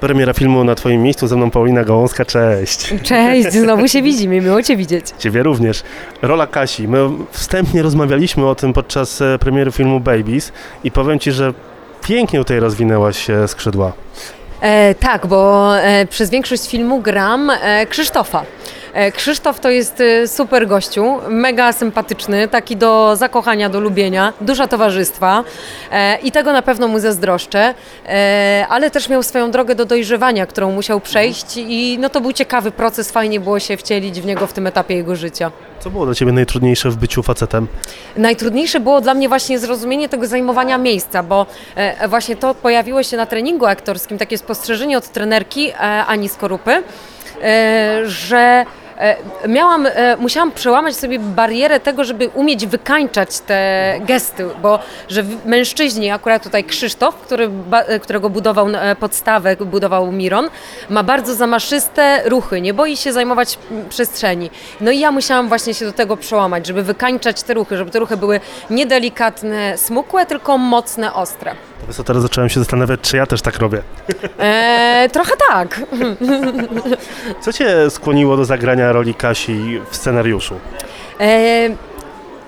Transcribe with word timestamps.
Premiera 0.00 0.32
filmu 0.32 0.64
na 0.64 0.74
Twoim 0.74 1.02
miejscu, 1.02 1.26
ze 1.26 1.36
mną 1.36 1.50
Paulina 1.50 1.84
Gałązka, 1.84 2.24
cześć. 2.24 2.94
Cześć, 3.02 3.52
znowu 3.52 3.88
się 3.88 4.02
widzimy, 4.02 4.40
miło 4.40 4.62
Cię 4.62 4.76
widzieć. 4.76 5.06
Ciebie 5.18 5.42
również. 5.42 5.82
Rola 6.22 6.46
Kasi. 6.46 6.88
My 6.88 7.08
wstępnie 7.30 7.82
rozmawialiśmy 7.82 8.46
o 8.46 8.54
tym 8.54 8.72
podczas 8.72 9.20
e, 9.20 9.38
premiery 9.38 9.72
filmu 9.72 10.00
Babies 10.00 10.52
i 10.84 10.90
powiem 10.90 11.18
Ci, 11.18 11.32
że 11.32 11.54
pięknie 12.02 12.38
tutaj 12.38 12.60
rozwinęłaś 12.60 13.26
skrzydła. 13.46 13.92
E, 14.60 14.94
tak, 14.94 15.26
bo 15.26 15.70
e, 15.78 16.06
przez 16.06 16.30
większość 16.30 16.70
filmu 16.70 17.00
gram 17.00 17.50
e, 17.50 17.86
Krzysztofa. 17.86 18.44
E, 18.92 19.12
Krzysztof 19.12 19.60
to 19.60 19.70
jest 19.70 20.00
e, 20.00 20.28
super 20.28 20.66
gościu, 20.66 21.18
mega 21.28 21.72
sympatyczny, 21.72 22.48
taki 22.48 22.76
do 22.76 23.16
zakochania, 23.16 23.68
do 23.68 23.80
lubienia, 23.80 24.32
duża 24.40 24.68
towarzystwa 24.68 25.44
e, 25.92 26.18
i 26.18 26.32
tego 26.32 26.52
na 26.52 26.62
pewno 26.62 26.88
mu 26.88 26.98
zazdroszczę, 26.98 27.74
ale 28.68 28.90
też 28.90 29.08
miał 29.08 29.22
swoją 29.22 29.50
drogę 29.50 29.74
do 29.74 29.84
dojrzewania, 29.84 30.46
którą 30.46 30.72
musiał 30.72 31.00
przejść 31.00 31.56
i 31.56 31.98
no 32.00 32.08
to 32.08 32.20
był 32.20 32.32
ciekawy 32.32 32.70
proces, 32.70 33.10
fajnie 33.10 33.40
było 33.40 33.58
się 33.60 33.76
wcielić 33.76 34.20
w 34.20 34.26
niego 34.26 34.46
w 34.46 34.52
tym 34.52 34.66
etapie 34.66 34.94
jego 34.94 35.16
życia. 35.16 35.50
Co 35.80 35.90
było 35.90 36.04
dla 36.04 36.14
Ciebie 36.14 36.32
najtrudniejsze 36.32 36.90
w 36.90 36.96
byciu 36.96 37.22
facetem? 37.22 37.66
Najtrudniejsze 38.16 38.80
było 38.80 39.00
dla 39.00 39.14
mnie 39.14 39.28
właśnie 39.28 39.58
zrozumienie 39.58 40.08
tego 40.08 40.26
zajmowania 40.26 40.78
miejsca, 40.78 41.22
bo 41.22 41.46
właśnie 42.08 42.36
to 42.36 42.54
pojawiło 42.54 43.02
się 43.02 43.16
na 43.16 43.26
treningu 43.26 43.66
aktorskim, 43.66 44.18
takie 44.18 44.38
spostrzeżenie 44.38 44.98
od 44.98 45.08
trenerki 45.08 45.72
Ani 46.06 46.28
Skorupy, 46.28 46.82
że 48.04 48.64
e, 48.98 49.16
miałam, 49.48 49.86
e, 49.86 50.16
musiałam 50.16 50.52
przełamać 50.52 50.96
sobie 50.96 51.18
barierę 51.18 51.80
tego, 51.80 52.04
żeby 52.04 52.28
umieć 52.28 52.66
wykańczać 52.66 53.40
te 53.40 53.94
gesty, 54.00 54.44
bo 54.62 54.78
że 55.08 55.24
mężczyźni, 55.44 56.10
akurat 56.10 56.42
tutaj 56.42 56.64
Krzysztof, 56.64 57.14
który, 57.14 57.50
e, 57.72 58.00
którego 58.00 58.30
budował 58.30 58.68
e, 58.68 58.96
podstawę, 58.96 59.56
budował 59.56 60.12
Miron, 60.12 60.50
ma 60.90 61.02
bardzo 61.02 61.34
zamaszyste 61.34 62.22
ruchy, 62.28 62.60
nie 62.60 62.74
boi 62.74 62.96
się 62.96 63.12
zajmować 63.12 63.58
m, 63.70 63.84
przestrzeni. 63.88 64.50
No 64.80 64.90
i 64.90 64.98
ja 64.98 65.12
musiałam 65.12 65.48
właśnie 65.48 65.74
się 65.74 65.84
do 65.84 65.92
tego 65.92 66.16
przełamać, 66.16 66.66
żeby 66.66 66.82
wykańczać 66.82 67.42
te 67.42 67.54
ruchy, 67.54 67.76
żeby 67.76 67.90
te 67.90 67.98
ruchy 67.98 68.16
były 68.16 68.40
niedelikatne, 68.70 69.78
smukłe, 69.78 70.26
tylko 70.26 70.58
mocne, 70.58 71.14
ostre. 71.14 71.54
To 71.80 71.86
wiesz 71.86 71.96
teraz 72.06 72.22
zacząłem 72.22 72.50
się 72.50 72.60
zastanawiać, 72.60 73.00
czy 73.00 73.16
ja 73.16 73.26
też 73.26 73.42
tak 73.42 73.58
robię. 73.58 73.82
E, 74.38 75.08
trochę 75.12 75.32
tak. 75.50 75.80
Co 77.40 77.52
Cię 77.52 77.90
skłoniło 77.90 78.36
do 78.36 78.44
zagrania 78.44 78.92
roli 78.92 79.14
Kasi 79.14 79.80
w 79.90 79.96
scenariuszu? 79.96 80.54
E, 81.20 81.68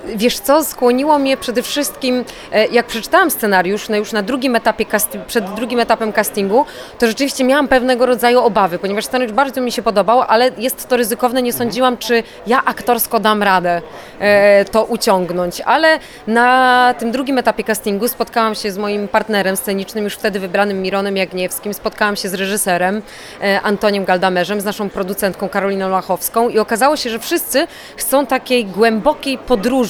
Wiesz 0.04 0.38
co, 0.38 0.64
skłoniło 0.64 1.18
mnie 1.18 1.36
przede 1.36 1.62
wszystkim, 1.62 2.24
e, 2.52 2.66
jak 2.66 2.86
przeczytałam 2.86 3.30
scenariusz 3.30 3.88
no 3.88 3.96
już 3.96 4.12
na 4.12 4.22
drugim 4.22 4.56
etapie, 4.56 4.86
przed 5.26 5.54
drugim 5.54 5.80
etapem 5.80 6.12
castingu, 6.12 6.66
to 6.98 7.06
rzeczywiście 7.06 7.44
miałam 7.44 7.68
pewnego 7.68 8.06
rodzaju 8.06 8.40
obawy, 8.40 8.78
ponieważ 8.78 9.04
scenariusz 9.04 9.32
bardzo 9.32 9.60
mi 9.60 9.72
się 9.72 9.82
podobał, 9.82 10.20
ale 10.20 10.50
jest 10.58 10.88
to 10.88 10.96
ryzykowne, 10.96 11.42
nie 11.42 11.52
sądziłam, 11.52 11.98
czy 11.98 12.22
ja 12.46 12.64
aktorsko 12.64 13.20
dam 13.20 13.42
radę 13.42 13.82
e, 14.18 14.64
to 14.64 14.84
uciągnąć, 14.84 15.60
ale 15.60 15.98
na 16.26 16.94
tym 16.98 17.10
drugim 17.10 17.38
etapie 17.38 17.64
castingu 17.64 18.08
spotkałam 18.08 18.54
się 18.54 18.72
z 18.72 18.78
moim 18.78 19.08
partnerem 19.08 19.56
scenicznym, 19.56 20.04
już 20.04 20.14
wtedy 20.14 20.40
wybranym 20.40 20.82
Mironem 20.82 21.16
Jagniewskim, 21.16 21.74
spotkałam 21.74 22.16
się 22.16 22.28
z 22.28 22.34
reżyserem 22.34 23.02
e, 23.42 23.60
Antoniem 23.60 24.04
Galdamerzem, 24.04 24.60
z 24.60 24.64
naszą 24.64 24.90
producentką 24.90 25.48
Karoliną 25.48 25.88
Lachowską 25.88 26.48
i 26.48 26.58
okazało 26.58 26.96
się, 26.96 27.10
że 27.10 27.18
wszyscy 27.18 27.66
chcą 27.96 28.26
takiej 28.26 28.64
głębokiej 28.64 29.38
podróży, 29.38 29.89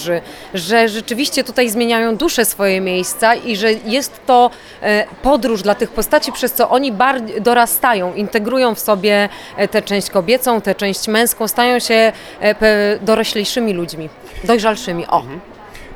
że 0.54 0.88
rzeczywiście 0.88 1.44
tutaj 1.44 1.70
zmieniają 1.70 2.16
duszę 2.16 2.44
swoje 2.44 2.80
miejsca 2.80 3.34
i 3.34 3.56
że 3.56 3.72
jest 3.72 4.20
to 4.26 4.50
e, 4.82 5.06
podróż 5.22 5.62
dla 5.62 5.74
tych 5.74 5.90
postaci, 5.90 6.32
przez 6.32 6.52
co 6.52 6.70
oni 6.70 6.92
bardziej 6.92 7.42
dorastają, 7.42 8.14
integrują 8.14 8.74
w 8.74 8.80
sobie 8.80 9.28
e, 9.56 9.68
tę 9.68 9.82
część 9.82 10.10
kobiecą, 10.10 10.60
tę 10.60 10.74
część 10.74 11.08
męską, 11.08 11.48
stają 11.48 11.78
się 11.78 12.12
e, 12.40 12.98
doroślejszymi 12.98 13.72
ludźmi, 13.72 14.08
dojrzalszymi. 14.44 15.06
O. 15.06 15.22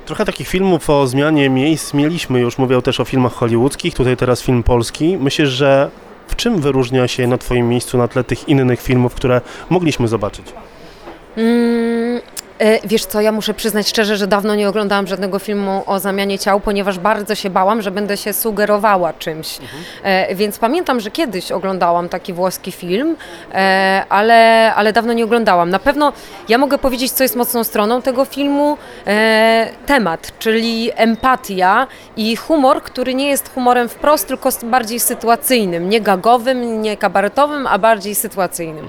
Trochę 0.06 0.25
takich 0.25 0.48
filmów 0.48 0.91
o 0.91 1.06
zmianie 1.06 1.50
miejsc 1.50 1.94
mieliśmy 1.94 2.41
już, 2.41 2.59
mówię 2.59 2.82
też 2.82 3.00
o 3.00 3.04
filmach 3.04 3.32
hollywoodzkich, 3.32 3.94
tutaj 3.94 4.16
teraz 4.16 4.43
film 4.43 4.62
polski. 4.62 5.16
Myślisz, 5.20 5.48
że 5.48 5.91
w 6.28 6.37
czym 6.37 6.60
wyróżnia 6.60 7.09
się 7.09 7.26
na 7.26 7.38
Twoim 7.38 7.69
miejscu 7.69 7.98
na 7.98 8.09
tle 8.09 8.25
tych 8.25 8.48
innych 8.48 8.82
filmów, 8.82 9.14
które 9.14 9.41
mogliśmy 9.70 10.09
zobaczyć? 10.09 10.47
Mm, 11.37 12.20
Wiesz 12.84 13.04
co, 13.04 13.20
ja 13.20 13.32
muszę 13.32 13.54
przyznać 13.54 13.88
szczerze, 13.88 14.16
że 14.16 14.26
dawno 14.26 14.54
nie 14.54 14.69
oglądałam 14.69 15.06
żadnego 15.06 15.38
filmu 15.38 15.82
o 15.87 15.98
zamianie 16.00 16.38
ciał, 16.38 16.60
ponieważ 16.60 16.98
bardzo 16.98 17.34
się 17.34 17.50
bałam, 17.50 17.82
że 17.82 17.91
będę 17.91 18.16
się 18.16 18.32
sugerowała 18.32 19.12
czymś. 19.12 19.59
E, 20.03 20.34
Więc 20.34 20.59
pamiętam, 20.59 21.00
że 21.00 21.10
kiedyś 21.10 21.53
oglądałam 21.53 22.09
taki 22.09 22.32
włoski 22.32 22.72
film, 22.72 23.16
e, 23.54 24.04
ale, 24.09 24.72
ale 24.75 24.93
dawno 24.93 25.12
nie 25.12 25.25
oglądałam. 25.25 25.70
Na 25.70 25.78
pewno 25.78 26.12
ja 26.48 26.59
mogę 26.59 26.78
powiedzieć, 26.78 27.12
co 27.12 27.22
jest 27.25 27.37
mocną 27.37 27.64
stroną 27.64 28.03
tego 28.03 28.25
filmu. 28.25 28.76
E, 29.06 29.69
temat, 29.87 30.32
czyli 30.38 30.91
empatia 30.94 31.87
i 32.16 32.37
humor, 32.37 32.82
który 32.82 33.14
nie 33.14 33.28
jest 33.28 33.54
humorem 33.54 33.88
wprost, 33.88 34.28
tylko 34.28 34.48
bardziej 34.62 35.00
sytuacyjnym, 35.00 35.88
nie 35.88 36.00
gagowym, 36.00 36.82
nie 36.82 36.97
kabaretowym, 36.97 37.66
a 37.66 37.78
bardziej 37.78 38.14
sytuacyjnym. 38.14 38.88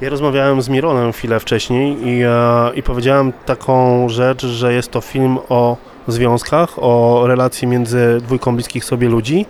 Ja 0.00 0.10
rozmawiałem 0.10 0.62
z 0.62 0.68
Mironem 0.68 1.12
chwilę 1.12 1.40
wcześniej 1.40 1.96
i, 2.08 2.22
e, 2.22 2.70
i 2.74 2.82
powiedziałem 2.82 3.32
taką 3.46 4.08
rzecz, 4.08 4.46
że 4.46 4.72
jest 4.72 4.90
to 4.90 5.00
film 5.00 5.38
o 5.48 5.76
związkach, 6.08 6.70
o 6.76 7.22
relacji 7.26 7.68
między 7.68 8.18
dwójką 8.20 8.54
bliskich 8.54 8.84
sobie 8.84 9.08
ludzi, 9.08 9.46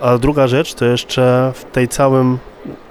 a 0.00 0.18
druga 0.18 0.46
rzecz 0.46 0.74
to 0.74 0.84
jeszcze 0.84 1.52
w 1.54 1.64
tej 1.64 1.88
całym, 1.88 2.38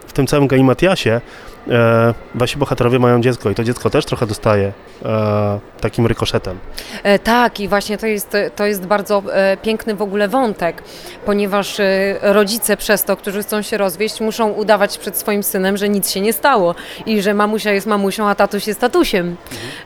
w 0.08 0.14
tym 0.14 0.28
całym 0.28 0.48
galimatiasie 0.48 1.22
e, 1.70 2.14
wasi 2.36 2.58
bohaterowie 2.58 3.00
mają 3.00 3.22
dziecko 3.22 3.50
i 3.50 3.56
to 3.56 3.64
dziecko 3.64 3.90
też 3.90 4.06
trochę 4.06 4.28
dostaje 4.28 4.74
e, 5.06 5.60
takim 5.82 6.06
rykoszetem. 6.08 6.58
E, 7.04 7.20
Tak, 7.20 7.60
i 7.60 7.68
właśnie 7.68 7.98
to 7.98 8.08
jest, 8.08 8.38
to 8.56 8.66
jest 8.66 8.86
bardzo 8.86 9.24
e, 9.34 9.58
piękny 9.58 9.96
w 9.96 10.02
ogóle 10.02 10.28
wątek, 10.28 10.84
ponieważ 11.26 11.80
e, 11.80 12.16
rodzice 12.22 12.78
przez 12.78 13.04
to, 13.04 13.18
którzy 13.18 13.44
chcą 13.44 13.62
się 13.62 13.78
rozwieść, 13.78 14.22
muszą 14.22 14.50
udawać 14.50 14.98
przed 14.98 15.18
swoim 15.18 15.44
synem, 15.44 15.78
że 15.78 15.90
nic 15.90 16.10
się 16.10 16.22
nie 16.22 16.34
stało 16.34 16.76
i 17.06 17.22
że 17.22 17.34
mamusia 17.34 17.72
jest 17.72 17.88
mamusią, 17.88 18.28
a 18.30 18.36
tatuś 18.36 18.68
jest 18.68 18.80
tatusiem. 18.80 19.36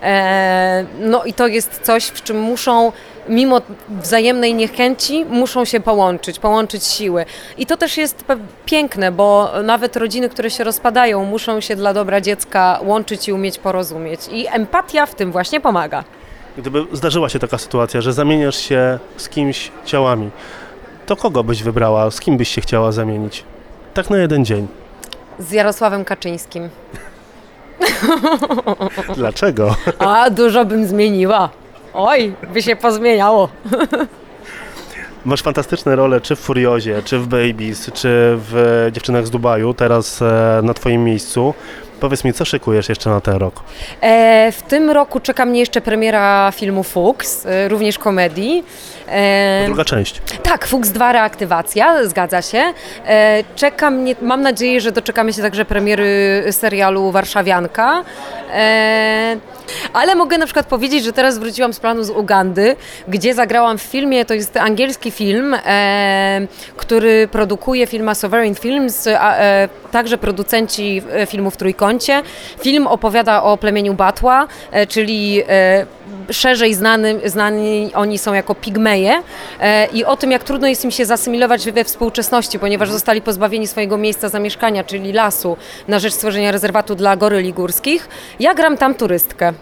E, 0.04 0.86
no 1.00 1.24
i 1.24 1.34
to 1.34 1.48
jest 1.48 1.80
coś, 1.84 2.06
w 2.06 2.24
czym 2.24 2.40
muszą 2.40 2.92
mimo 3.30 3.62
wzajemnej 3.90 4.54
niechęci 4.54 5.26
muszą 5.26 5.66
się 5.66 5.80
połączyć, 5.80 6.40
połączyć 6.40 6.86
siły. 6.86 7.26
I 7.58 7.66
to 7.66 7.78
też 7.78 7.98
jest 7.98 8.26
piękne, 8.66 9.12
bo 9.12 9.52
nawet 9.64 9.96
rodziny, 9.96 10.30
które 10.30 10.50
się 10.50 10.64
rozpadają, 10.64 11.26
muszą 11.26 11.62
się 11.62 11.76
dla 11.76 11.94
dobra 11.94 12.22
dziecka 12.22 12.80
łączyć 12.84 13.28
i 13.28 13.34
umieć 13.34 13.58
porozumieć. 13.58 14.20
I 14.32 14.48
empatia 14.48 15.06
w 15.06 15.16
tym 15.16 15.32
właśnie 15.32 15.60
pomaga. 15.62 16.04
Gdyby 16.58 16.86
zdarzyła 16.92 17.30
się 17.30 17.40
taka 17.40 17.58
sytuacja, 17.58 18.02
że 18.02 18.14
zamieniasz 18.14 18.58
się 18.58 19.00
z 19.18 19.30
kimś 19.30 19.72
ciałami, 19.86 20.30
to 21.06 21.16
kogo 21.16 21.44
byś 21.44 21.64
wybrała, 21.64 22.12
z 22.12 22.20
kim 22.20 22.38
byś 22.38 22.50
się 22.50 22.62
chciała 22.62 22.92
zamienić? 22.92 23.44
Tak 23.94 24.10
na 24.10 24.18
jeden 24.18 24.46
dzień. 24.46 24.68
Z 25.40 25.52
Jarosławem 25.52 26.06
Kaczyńskim. 26.06 26.70
Dlaczego? 29.16 29.76
A, 30.00 30.30
dużo 30.30 30.66
bym 30.66 30.86
zmieniła. 30.86 31.50
Oj, 31.94 32.34
by 32.54 32.62
się 32.62 32.76
pozmieniało. 32.76 33.50
Masz 35.26 35.42
fantastyczne 35.42 35.96
role, 35.96 36.22
czy 36.22 36.36
w 36.36 36.40
Furiozie, 36.40 37.02
czy 37.06 37.20
w 37.20 37.28
Babies, 37.28 37.92
czy 37.94 38.10
w 38.38 38.88
Dziewczynach 38.92 39.28
z 39.28 39.30
Dubaju, 39.30 39.74
teraz 39.74 40.22
e, 40.22 40.60
na 40.64 40.74
Twoim 40.74 41.04
miejscu. 41.04 41.54
Powiedz 42.00 42.24
mi, 42.24 42.34
co 42.34 42.46
szykujesz 42.46 42.90
jeszcze 42.90 43.10
na 43.10 43.22
ten 43.22 43.36
rok? 43.36 43.64
E, 44.02 44.52
w 44.52 44.62
tym 44.62 44.90
roku 44.90 45.20
czeka 45.20 45.46
mnie 45.46 45.60
jeszcze 45.60 45.82
premiera 45.82 46.52
filmu 46.56 46.84
Fuchs, 46.84 47.46
e, 47.46 47.68
również 47.68 48.00
komedii. 48.00 48.64
E, 49.12 49.64
Druga 49.66 49.86
część. 49.86 50.22
Tak, 50.44 50.68
Fuchs 50.68 50.90
2 50.90 51.12
reaktywacja, 51.12 52.08
zgadza 52.08 52.42
się. 52.42 52.64
E, 53.08 53.44
czeka 53.56 53.92
mnie, 53.92 54.16
mam 54.22 54.42
nadzieję, 54.42 54.82
że 54.82 54.92
doczekamy 54.92 55.34
się 55.34 55.42
także 55.42 55.66
premiery 55.66 56.44
serialu 56.52 57.12
Warszawianka. 57.12 58.04
E, 58.54 59.38
ale 59.94 60.16
mogę 60.16 60.38
na 60.38 60.46
przykład 60.46 60.66
powiedzieć, 60.66 61.04
że 61.04 61.14
teraz 61.14 61.38
wróciłam 61.38 61.74
z 61.74 61.80
planu 61.80 62.04
z 62.04 62.10
Ugandy, 62.10 62.76
gdzie 63.08 63.34
zagrałam 63.34 63.78
w 63.78 63.82
filmie, 63.82 64.26
to 64.26 64.34
jest 64.34 64.58
angielski 64.58 65.12
film, 65.12 65.56
e, 65.66 66.48
który 66.78 67.28
produkuje 67.28 67.88
firma 67.88 68.16
Sovereign 68.16 68.56
Films, 68.56 69.08
a, 69.20 69.38
e, 69.38 69.70
także 69.92 70.18
producenci 70.18 71.02
e, 71.14 71.26
filmu 71.26 71.52
w 71.52 71.58
Trójkącie. 71.58 72.22
Film 72.60 72.88
opowiada 72.88 73.44
o 73.44 73.58
plemieniu 73.58 73.94
Batła, 73.94 74.48
e, 74.72 74.88
czyli 74.88 75.44
e, 75.50 75.86
szerzej 76.32 76.74
znany, 76.74 77.20
znani 77.26 77.92
oni 77.94 78.18
są 78.18 78.34
jako 78.34 78.56
pigmeje 78.56 79.24
e, 79.60 79.86
i 79.86 80.06
o 80.06 80.18
tym, 80.18 80.32
jak 80.32 80.44
trudno 80.44 80.68
jest 80.68 80.86
im 80.86 80.92
się 80.92 81.06
zasymilować 81.06 81.72
we 81.72 81.84
współczesności, 81.84 82.60
ponieważ 82.60 82.90
zostali 82.90 83.22
pozbawieni 83.22 83.68
swojego 83.68 83.98
miejsca 83.98 84.30
zamieszkania, 84.30 84.84
czyli 84.84 85.14
lasu, 85.14 85.58
na 85.88 86.00
rzecz 86.00 86.14
stworzenia 86.14 86.52
rezerwatu 86.52 86.96
dla 86.96 87.16
goryli 87.16 87.54
górskich. 87.54 88.10
Ja 88.40 88.54
gram 88.54 88.78
tam 88.78 88.96
turystkę. 88.96 89.54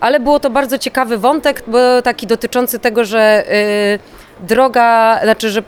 Ale 0.00 0.20
było 0.20 0.40
to 0.40 0.50
bardzo 0.50 0.78
ciekawy 0.78 1.18
wątek, 1.18 1.62
taki 2.04 2.26
dotyczący 2.26 2.78
tego, 2.78 3.04
że 3.04 3.44
y, 3.52 4.46
droga, 4.46 5.20
znaczy, 5.22 5.50
że 5.50 5.62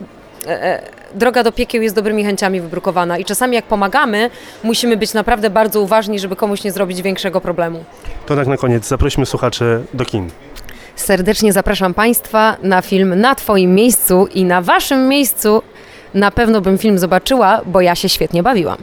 e, 0.47 0.83
droga 1.15 1.43
do 1.43 1.53
piekieł 1.53 1.83
jest 1.83 1.95
dobrymi 1.95 2.25
chęciami 2.25 2.61
wybrukowana 2.61 3.19
i 3.19 3.25
czasami 3.25 3.55
jak 3.55 3.65
pomagamy, 3.65 4.31
musimy 4.63 4.97
być 4.97 5.15
naprawdę 5.15 5.51
bardzo 5.51 5.81
uważni, 5.81 6.19
żeby 6.19 6.37
komuś 6.37 6.65
nie 6.65 6.73
zrobić 6.73 7.03
większego 7.03 7.41
problemu. 7.41 7.85
To 8.27 8.37
tak 8.37 8.47
na 8.47 8.57
koniec, 8.57 8.89
zaprośmy 8.89 9.27
słuchaczy 9.27 9.85
do 9.95 10.05
kin. 10.05 10.31
Serdecznie 10.97 11.53
zapraszam 11.53 11.95
Państwa 11.95 12.57
na 12.63 12.83
film 12.83 13.21
Na 13.21 13.35
Twoim 13.35 13.75
miejscu 13.75 14.29
i 14.35 14.45
na 14.45 14.63
Waszym 14.63 15.09
miejscu 15.09 15.63
na 16.15 16.31
pewno 16.31 16.61
bym 16.61 16.79
film 16.79 16.99
zobaczyła, 16.99 17.61
bo 17.67 17.81
ja 17.81 17.95
się 17.95 18.09
świetnie 18.09 18.43
bawiłam. 18.43 18.79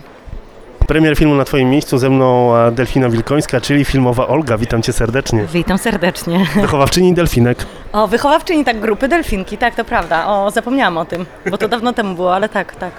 Premier 0.92 1.18
filmu 1.18 1.36
na 1.36 1.46
Twoim 1.46 1.70
miejscu 1.70 1.98
ze 1.98 2.10
mną 2.10 2.56
e, 2.56 2.72
Delfina 2.72 3.10
Wilkońska, 3.10 3.62
czyli 3.62 3.86
filmowa 3.86 4.28
Olga. 4.28 4.58
Witam 4.58 4.82
Cię 4.82 4.94
serdecznie. 4.94 5.46
Witam 5.54 5.78
serdecznie. 5.78 6.46
Wychowawczyni 6.56 7.14
Delfinek. 7.14 7.66
O, 7.94 8.08
wychowawczyni 8.08 8.66
tak 8.66 8.80
grupy 8.80 9.08
Delfinki, 9.08 9.58
tak, 9.58 9.76
to 9.76 9.86
prawda. 9.86 10.28
O, 10.28 10.52
zapomniałam 10.52 10.98
o 10.98 11.06
tym, 11.06 11.26
bo 11.52 11.58
to 11.58 11.68
dawno 11.68 11.94
temu 11.94 12.16
było, 12.16 12.36
ale 12.36 12.50
tak, 12.50 12.76
tak. 12.76 12.92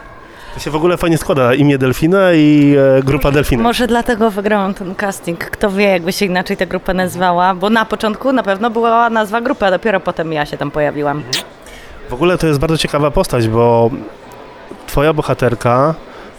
To 0.55 0.61
się 0.61 0.71
w 0.71 0.77
ogóle 0.77 0.97
fajnie 0.97 1.19
składa, 1.19 1.55
imię 1.55 1.79
Delfina 1.79 2.33
i 2.33 2.77
e, 2.99 3.03
grupa 3.03 3.31
Delfinek. 3.31 3.63
Może 3.63 3.87
dlatego 3.87 4.31
wygrałam 4.31 4.75
ten 4.75 4.95
casting. 4.95 5.39
Kto 5.39 5.71
wie, 5.71 5.85
jakby 5.85 6.13
się 6.13 6.27
inaczej 6.27 6.57
ta 6.57 6.67
grupa 6.67 6.95
nazywała, 6.95 7.55
bo 7.55 7.71
na 7.71 7.85
początku 7.85 8.33
na 8.33 8.43
pewno 8.43 8.71
była 8.71 9.11
nazwa 9.11 9.41
grupy, 9.41 9.67
a 9.67 9.71
dopiero 9.71 10.01
potem 10.01 10.33
ja 10.33 10.47
się 10.47 10.57
tam 10.57 10.71
pojawiłam. 10.71 11.23
W 12.09 12.13
ogóle 12.13 12.39
to 12.39 12.47
jest 12.47 12.61
bardzo 12.61 12.79
ciekawa 12.79 13.11
postać, 13.11 13.49
bo 13.49 13.91
Twoja 14.87 15.13
bohaterka 15.13 15.95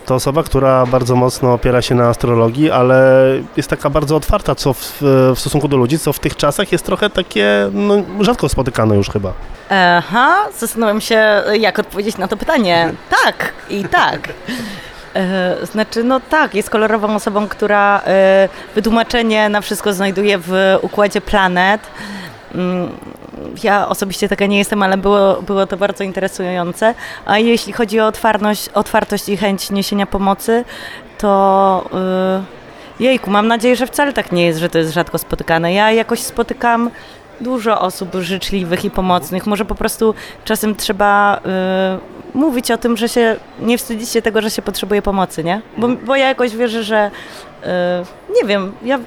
to 0.05 0.15
osoba, 0.15 0.43
która 0.43 0.85
bardzo 0.85 1.15
mocno 1.15 1.53
opiera 1.53 1.81
się 1.81 1.95
na 1.95 2.09
astrologii, 2.09 2.71
ale 2.71 3.23
jest 3.57 3.69
taka 3.69 3.89
bardzo 3.89 4.15
otwarta 4.15 4.55
co 4.55 4.73
w, 4.73 4.97
w 5.35 5.39
stosunku 5.39 5.67
do 5.67 5.77
ludzi, 5.77 5.99
co 5.99 6.13
w 6.13 6.19
tych 6.19 6.35
czasach 6.35 6.71
jest 6.71 6.85
trochę 6.85 7.09
takie 7.09 7.69
no, 7.73 7.95
rzadko 8.19 8.49
spotykane 8.49 8.95
już 8.95 9.09
chyba. 9.09 9.33
Aha, 9.69 10.35
zastanawiam 10.59 11.01
się, 11.01 11.43
jak 11.59 11.79
odpowiedzieć 11.79 12.17
na 12.17 12.27
to 12.27 12.37
pytanie. 12.37 12.93
Tak 13.23 13.53
i 13.69 13.83
tak. 13.83 14.29
E, 15.15 15.55
Znaczy, 15.65 16.03
no 16.03 16.19
tak, 16.19 16.55
jest 16.55 16.69
kolorową 16.69 17.15
osobą, 17.15 17.47
która 17.47 18.01
e, 18.05 18.49
wytłumaczenie 18.75 19.49
na 19.49 19.61
wszystko 19.61 19.93
znajduje 19.93 20.37
w 20.37 20.77
układzie 20.81 21.21
planet. 21.21 21.81
Ja 23.63 23.87
osobiście 23.87 24.29
taka 24.29 24.45
nie 24.45 24.57
jestem, 24.57 24.83
ale 24.83 24.97
było, 24.97 25.41
było 25.41 25.67
to 25.67 25.77
bardzo 25.77 26.03
interesujące. 26.03 26.95
A 27.25 27.37
jeśli 27.37 27.73
chodzi 27.73 27.99
o 27.99 28.11
otwartość, 28.73 29.29
i 29.29 29.37
chęć 29.37 29.71
niesienia 29.71 30.05
pomocy, 30.05 30.65
to 31.17 31.85
y, 32.99 33.03
jejku, 33.03 33.31
mam 33.31 33.47
nadzieję, 33.47 33.75
że 33.75 33.87
wcale 33.87 34.13
tak 34.13 34.31
nie 34.31 34.45
jest, 34.45 34.59
że 34.59 34.69
to 34.69 34.77
jest 34.77 34.93
rzadko 34.93 35.17
spotykane. 35.17 35.73
Ja 35.73 35.91
jakoś 35.91 36.19
spotykam 36.19 36.89
dużo 37.41 37.81
osób 37.81 38.09
życzliwych 38.19 38.85
i 38.85 38.91
pomocnych. 38.91 39.47
Może 39.47 39.65
po 39.65 39.75
prostu 39.75 40.13
czasem 40.45 40.75
trzeba 40.75 41.37
y, 42.33 42.37
mówić 42.37 42.71
o 42.71 42.77
tym, 42.77 42.97
że 42.97 43.09
się 43.09 43.35
nie 43.59 43.77
wstydzić 43.77 44.09
się 44.09 44.21
tego, 44.21 44.41
że 44.41 44.49
się 44.49 44.61
potrzebuje 44.61 45.01
pomocy, 45.01 45.43
nie? 45.43 45.61
Bo, 45.77 45.87
bo 45.87 46.15
ja 46.15 46.27
jakoś 46.27 46.55
wierzę, 46.55 46.83
że 46.83 47.11
y, 47.63 47.67
nie 48.41 48.47
wiem, 48.47 48.71
ja 48.83 48.99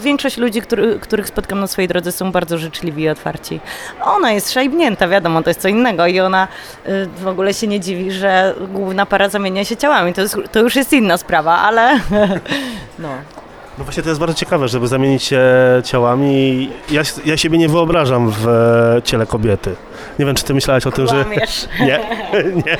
większość 0.00 0.36
ludzi, 0.36 0.62
który, 0.62 0.98
których 0.98 1.28
spotkam 1.28 1.60
na 1.60 1.66
swojej 1.66 1.88
drodze 1.88 2.12
są 2.12 2.32
bardzo 2.32 2.58
życzliwi 2.58 3.02
i 3.02 3.08
otwarci. 3.08 3.60
Ona 4.04 4.32
jest 4.32 4.52
szajbnięta, 4.52 5.08
wiadomo, 5.08 5.42
to 5.42 5.50
jest 5.50 5.60
co 5.60 5.68
innego 5.68 6.06
i 6.06 6.20
ona 6.20 6.48
y, 6.86 7.06
w 7.06 7.26
ogóle 7.26 7.54
się 7.54 7.66
nie 7.66 7.80
dziwi, 7.80 8.12
że 8.12 8.54
główna 8.68 9.06
para 9.06 9.28
zamienia 9.28 9.64
się 9.64 9.76
ciałami. 9.76 10.14
To, 10.14 10.20
jest, 10.20 10.36
to 10.52 10.60
już 10.60 10.76
jest 10.76 10.92
inna 10.92 11.16
sprawa, 11.16 11.58
ale 11.58 12.00
no. 12.98 13.41
No 13.78 13.84
właśnie 13.84 14.02
to 14.02 14.08
jest 14.08 14.20
bardzo 14.20 14.34
ciekawe, 14.34 14.68
żeby 14.68 14.88
zamienić 14.88 15.22
się 15.22 15.42
ciałami. 15.84 16.70
Ja, 16.90 17.02
ja 17.24 17.36
siebie 17.36 17.58
nie 17.58 17.68
wyobrażam 17.68 18.30
w 18.30 18.48
e, 18.48 19.02
ciele 19.04 19.26
kobiety. 19.26 19.74
Nie 20.18 20.26
wiem, 20.26 20.34
czy 20.34 20.44
ty 20.44 20.54
myślałaś 20.54 20.86
o 20.86 20.92
tym, 20.92 21.06
że... 21.06 21.24
Nie, 21.80 22.00
nie. 22.66 22.76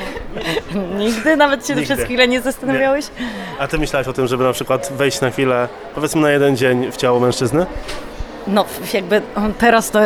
Nigdy 0.97 1.35
nawet 1.35 1.67
się 1.67 1.75
Nigdy. 1.75 1.95
przez 1.95 2.05
chwilę 2.05 2.27
nie 2.27 2.41
zastanawiałeś? 2.41 3.05
A 3.59 3.67
ty 3.67 3.77
myślałaś 3.77 4.07
o 4.07 4.13
tym, 4.13 4.27
żeby 4.27 4.43
na 4.43 4.53
przykład 4.53 4.93
wejść 4.97 5.21
na 5.21 5.31
chwilę, 5.31 5.67
powiedzmy 5.95 6.21
na 6.21 6.31
jeden 6.31 6.57
dzień 6.57 6.91
w 6.91 6.97
ciało 6.97 7.19
mężczyzny? 7.19 7.65
No, 8.47 8.65
jakby 8.93 9.21
teraz 9.57 9.91
to 9.91 9.99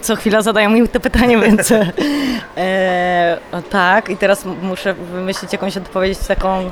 co 0.00 0.16
chwila 0.16 0.42
zadają 0.42 0.70
mi 0.70 0.88
to 0.88 1.00
pytanie, 1.00 1.38
więc 1.38 1.72
e, 2.56 3.38
tak. 3.70 4.10
I 4.10 4.16
teraz 4.16 4.44
muszę 4.62 4.94
wymyślić 4.94 5.52
jakąś 5.52 5.76
odpowiedź 5.76 6.18
taką 6.18 6.70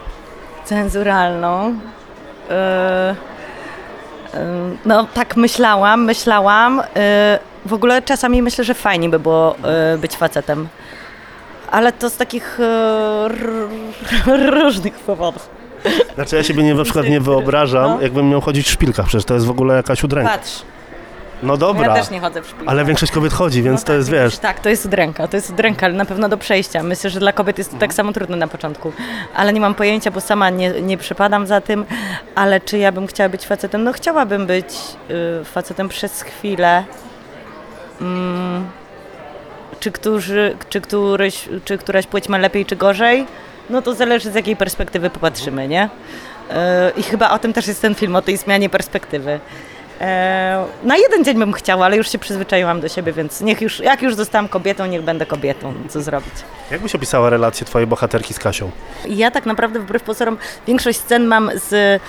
cenzuralną. 0.64 1.74
E, 2.50 3.14
no, 4.84 5.06
tak 5.14 5.36
myślałam, 5.36 6.04
myślałam. 6.04 6.80
E, 6.96 7.38
w 7.66 7.72
ogóle 7.72 8.02
czasami 8.02 8.42
myślę, 8.42 8.64
że 8.64 8.74
fajnie 8.74 9.08
by 9.08 9.18
było 9.18 9.56
e, 9.64 9.98
być 9.98 10.16
facetem. 10.16 10.68
Ale 11.70 11.92
to 11.92 12.10
z 12.10 12.16
takich 12.16 12.58
różnych 14.62 14.94
powodów. 14.94 15.48
Znaczy 16.14 16.36
ja 16.36 16.42
siebie 16.42 16.62
nie, 16.62 16.74
na 16.74 16.84
przykład 16.84 17.06
nie 17.08 17.20
wyobrażam, 17.30 17.90
No. 17.90 18.00
jakbym 18.00 18.28
miał 18.30 18.40
chodzić 18.40 18.66
w 18.66 18.70
szpilkach, 18.70 19.06
przecież 19.06 19.24
to 19.24 19.34
jest 19.34 19.46
w 19.46 19.50
ogóle 19.50 19.76
jakaś 19.76 20.04
udręka. 20.04 20.30
Patrz, 20.32 20.62
No 21.42 21.52
ja 21.52 21.56
dobra, 21.56 21.94
też 21.94 22.10
nie 22.10 22.20
chodzę 22.20 22.42
w 22.42 22.46
szpilkach. 22.46 22.68
ale 22.68 22.84
większość 22.84 23.12
kobiet 23.12 23.32
chodzi, 23.32 23.62
więc 23.62 23.80
No 23.80 23.84
to 23.84 23.86
tak, 23.86 23.96
jest, 23.96 24.10
wiesz, 24.10 24.38
Tak, 24.38 24.60
to 24.60 24.68
jest 24.68 24.86
udręka, 24.86 25.28
to 25.28 25.36
jest 25.36 25.50
udręka, 25.50 25.86
ale 25.86 25.94
na 25.94 26.04
pewno 26.04 26.28
do 26.28 26.36
przejścia. 26.36 26.82
Myślę, 26.82 27.10
że 27.10 27.20
dla 27.20 27.32
kobiet 27.32 27.58
jest 27.58 27.70
to 27.70 27.78
tak 27.78 27.94
samo 27.94 28.12
trudne 28.12 28.36
na 28.36 28.48
początku. 28.48 28.92
Ale 29.36 29.52
nie 29.52 29.60
mam 29.60 29.74
pojęcia, 29.74 30.10
bo 30.10 30.20
sama 30.20 30.50
nie, 30.50 30.70
nie 30.70 30.98
przypadam 30.98 31.46
za 31.46 31.60
tym. 31.60 31.84
Ale 32.34 32.60
czy 32.60 32.78
ja 32.78 32.92
bym 32.92 33.06
chciała 33.06 33.28
być 33.28 33.46
facetem? 33.46 33.84
No 33.84 33.92
chciałabym 33.92 34.46
być 34.46 34.66
y, 35.40 35.44
facetem 35.44 35.88
przez 35.88 36.22
chwilę. 36.22 36.84
Mm, 38.00 38.66
czy, 39.80 39.92
którzy, 39.92 40.56
czy, 40.68 40.80
któryś, 40.80 41.48
czy 41.64 41.78
któraś 41.78 42.06
płeć 42.06 42.28
ma 42.28 42.38
lepiej 42.38 42.66
czy 42.66 42.76
gorzej? 42.76 43.26
No 43.70 43.82
to 43.82 43.94
zależy 43.94 44.30
z 44.30 44.34
jakiej 44.34 44.56
perspektywy 44.56 45.10
popatrzymy, 45.10 45.68
nie? 45.68 45.84
Y, 46.50 46.54
I 46.96 47.02
chyba 47.02 47.30
o 47.30 47.38
tym 47.38 47.52
też 47.52 47.66
jest 47.66 47.82
ten 47.82 47.94
film, 47.94 48.16
o 48.16 48.22
tej 48.22 48.36
zmianie 48.36 48.68
perspektywy. 48.68 49.40
E, 50.02 50.64
Na 50.82 50.96
jeden 50.96 51.24
dzień 51.24 51.38
bym 51.38 51.52
chciała, 51.52 51.84
ale 51.86 51.96
już 51.96 52.10
się 52.12 52.18
przyzwyczaiłam 52.18 52.80
do 52.80 52.88
siebie, 52.88 53.12
więc 53.12 53.40
niech 53.40 53.60
już, 53.60 53.78
jak 53.80 54.02
już 54.02 54.14
zostałam 54.14 54.48
kobietą, 54.48 54.86
niech 54.86 55.02
będę 55.02 55.26
kobietą. 55.26 55.74
Co 55.88 56.02
zrobić? 56.02 56.32
jak 56.70 56.80
byś 56.80 56.94
opisała 56.94 57.30
relację 57.30 57.66
twojej 57.66 57.86
bohaterki 57.86 58.34
z 58.34 58.38
Kasią? 58.38 58.70
Ja 59.08 59.30
tak 59.30 59.46
naprawdę 59.46 59.80
wbrew 59.80 60.02
pozorom 60.02 60.36
większość 60.66 60.98
scen 60.98 61.26
mam 61.26 61.50
z, 61.54 62.02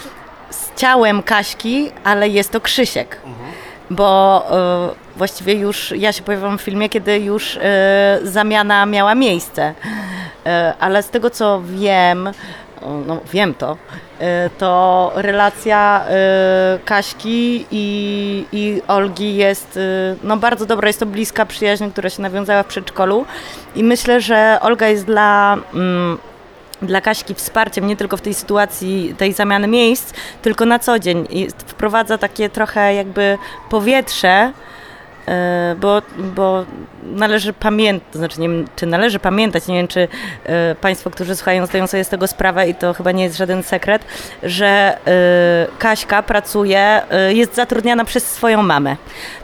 z 0.50 0.76
ciałem 0.76 1.24
Kaśki, 1.24 1.92
ale 2.04 2.30
jest 2.30 2.52
to 2.52 2.62
Krzysiek. 2.62 3.18
Bo 3.90 4.46
e, 4.92 5.18
właściwie 5.18 5.54
już 5.54 5.94
ja 5.98 6.12
się 6.12 6.24
pojawiłam 6.24 6.58
w 6.58 6.62
filmie, 6.62 6.90
kiedy 6.90 7.20
już 7.20 7.58
e, 7.62 8.20
zamiana 8.24 8.86
miała 8.86 9.16
miejsce. 9.16 9.74
E, 10.46 10.74
ale 10.80 11.04
z 11.04 11.10
tego 11.10 11.30
co 11.30 11.62
wiem, 11.66 12.30
no 13.08 13.22
wiem 13.34 13.54
to, 13.54 13.78
e, 14.20 14.50
to 14.58 15.12
relacja 15.16 16.06
e, 16.10 16.80
Kaśki 16.86 17.66
i, 17.72 18.46
i 18.52 18.82
Olgi 18.88 19.36
jest 19.36 19.78
e, 19.78 20.16
no, 20.24 20.38
bardzo 20.38 20.66
dobra, 20.66 20.88
jest 20.88 21.00
to 21.00 21.06
bliska 21.06 21.46
przyjaźń, 21.46 21.90
która 21.90 22.10
się 22.10 22.22
nawiązała 22.22 22.64
w 22.64 22.68
przedszkolu 22.68 23.26
i 23.76 23.84
myślę, 23.84 24.22
że 24.22 24.58
Olga 24.62 24.88
jest 24.88 25.06
dla... 25.06 25.58
Mm, 25.74 26.18
dla 26.82 27.02
Kaśki 27.02 27.34
wsparciem 27.34 27.88
nie 27.88 27.96
tylko 27.98 28.18
w 28.18 28.22
tej 28.22 28.34
sytuacji 28.34 29.16
tej 29.18 29.34
zamiany 29.34 29.68
miejsc, 29.68 30.14
tylko 30.42 30.66
na 30.66 30.80
co 30.80 31.00
dzień. 31.00 31.28
I 31.30 31.48
wprowadza 31.50 32.18
takie 32.18 32.50
trochę 32.50 32.94
jakby 32.94 33.38
powietrze, 33.70 34.52
bo, 35.80 36.02
bo 36.18 36.66
należy 37.04 37.54
pamiętać, 37.54 38.14
znaczy 38.14 38.42
nie 38.42 38.50
wiem, 38.50 38.66
czy 38.76 38.86
należy 38.86 39.20
pamiętać, 39.20 39.68
nie 39.68 39.76
wiem, 39.76 39.88
czy 39.88 40.08
e, 40.44 40.76
Państwo, 40.76 41.10
którzy 41.10 41.36
słuchają, 41.36 41.66
zdają 41.66 41.88
sobie 41.88 42.04
z 42.04 42.10
tego 42.10 42.28
sprawę 42.28 42.70
i 42.70 42.76
to 42.76 42.94
chyba 42.94 43.12
nie 43.12 43.24
jest 43.24 43.38
żaden 43.38 43.64
sekret, 43.64 44.06
że 44.44 44.68
e, 45.08 45.68
Kaśka 45.80 46.24
pracuje, 46.24 47.02
e, 47.12 47.34
jest 47.34 47.56
zatrudniana 47.56 48.06
przez 48.06 48.26
swoją 48.26 48.64
mamę, 48.64 48.96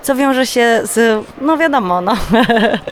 co 0.01 0.15
wiąże 0.15 0.45
się 0.45 0.81
z, 0.83 1.25
no 1.41 1.57
wiadomo, 1.57 2.01
no, 2.01 2.15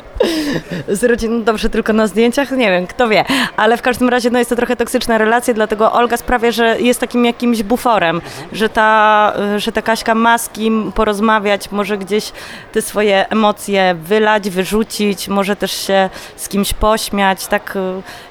z 0.87 1.03
rodziną 1.03 1.43
dobrze 1.43 1.69
tylko 1.69 1.93
na 1.93 2.07
zdjęciach, 2.07 2.51
nie 2.51 2.69
wiem, 2.69 2.87
kto 2.87 3.07
wie, 3.07 3.25
ale 3.57 3.77
w 3.77 3.81
każdym 3.81 4.09
razie 4.09 4.29
no, 4.29 4.39
jest 4.39 4.49
to 4.49 4.55
trochę 4.55 4.75
toksyczna 4.75 5.17
relacja, 5.17 5.53
dlatego 5.53 5.91
Olga 5.91 6.17
sprawia, 6.17 6.51
że 6.51 6.81
jest 6.81 6.99
takim 6.99 7.25
jakimś 7.25 7.63
buforem, 7.63 8.21
że 8.53 8.69
ta, 8.69 9.33
że 9.57 9.71
ta 9.71 9.81
Kaśka 9.81 10.15
ma 10.15 10.37
z 10.37 10.49
kim 10.49 10.91
porozmawiać, 10.91 11.71
może 11.71 11.97
gdzieś 11.97 12.31
te 12.77 12.81
swoje 12.81 13.29
emocje 13.29 13.95
wylać, 13.95 14.49
wyrzucić, 14.49 15.27
może 15.27 15.55
też 15.55 15.71
się 15.71 16.09
z 16.35 16.49
kimś 16.49 16.73
pośmiać, 16.73 17.47
tak 17.47 17.75
y, 17.75 17.79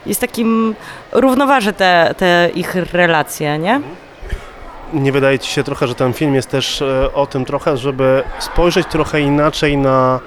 jest 0.06 0.20
takim, 0.20 0.74
równoważy 1.12 1.72
te, 1.72 2.14
te 2.18 2.50
ich 2.54 2.74
relacje, 2.92 3.58
nie? 3.58 3.80
Nie 4.92 5.12
wydaje 5.12 5.38
ci 5.38 5.50
się 5.50 5.64
trochę, 5.64 5.86
że 5.86 5.94
ten 5.94 6.12
film 6.12 6.34
jest 6.34 6.50
też 6.50 6.82
e, 6.82 7.12
o 7.12 7.26
tym 7.26 7.44
trochę, 7.44 7.76
żeby 7.76 8.22
spojrzeć 8.38 8.86
trochę 8.86 9.20
inaczej 9.20 9.76
na, 9.76 10.20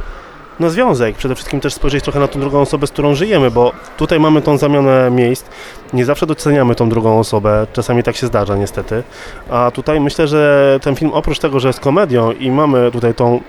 na 0.59 0.69
związek, 0.69 1.15
przede 1.15 1.35
wszystkim 1.35 1.59
też 1.59 1.73
spojrzeć 1.73 2.03
trochę 2.03 2.19
na 2.19 2.27
tą 2.27 2.39
drugą 2.39 2.61
osobę, 2.61 2.87
z 2.87 2.91
którą 2.91 3.15
żyjemy, 3.15 3.51
bo 3.51 3.71
tutaj 3.97 4.19
mamy 4.19 4.41
tą 4.41 4.57
zamianę 4.57 5.11
miejsc, 5.11 5.45
nie 5.93 6.05
zawsze 6.05 6.25
doceniamy 6.25 6.75
tą 6.75 6.89
drugą 6.89 7.19
osobę, 7.19 7.67
czasami 7.73 8.03
tak 8.03 8.15
się 8.15 8.27
zdarza 8.27 8.55
niestety, 8.55 9.03
a 9.49 9.71
tutaj 9.71 9.99
myślę, 9.99 10.27
że 10.27 10.79
ten 10.81 10.95
film 10.95 11.11
oprócz 11.13 11.39
tego, 11.39 11.59
że 11.59 11.69
jest 11.69 11.79
komedią 11.79 12.31
i 12.31 12.51
mamy 12.51 12.91
tutaj 12.91 13.13
tą 13.13 13.41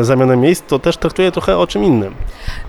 zamianę 0.00 0.36
miejsc, 0.36 0.62
to 0.66 0.78
też 0.78 0.96
traktuje 0.96 1.32
trochę 1.32 1.58
o 1.58 1.66
czym 1.66 1.84
innym. 1.84 2.14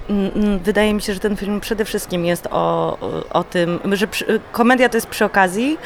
Mm, 0.10 0.32
mm, 0.36 0.60
Wydaje 0.60 0.94
mi 0.94 1.02
się, 1.02 1.14
że 1.14 1.20
ten 1.20 1.38
film 1.38 1.60
przede 1.60 1.86
wszystkim 1.86 2.26
jest 2.26 2.48
o, 2.52 2.98
o 3.30 3.44
tym, 3.44 3.80
że 3.92 4.08
przy, 4.08 4.40
komedia 4.52 4.90
to 4.90 4.98
jest 4.98 5.08
przy 5.08 5.26
okazji, 5.26 5.78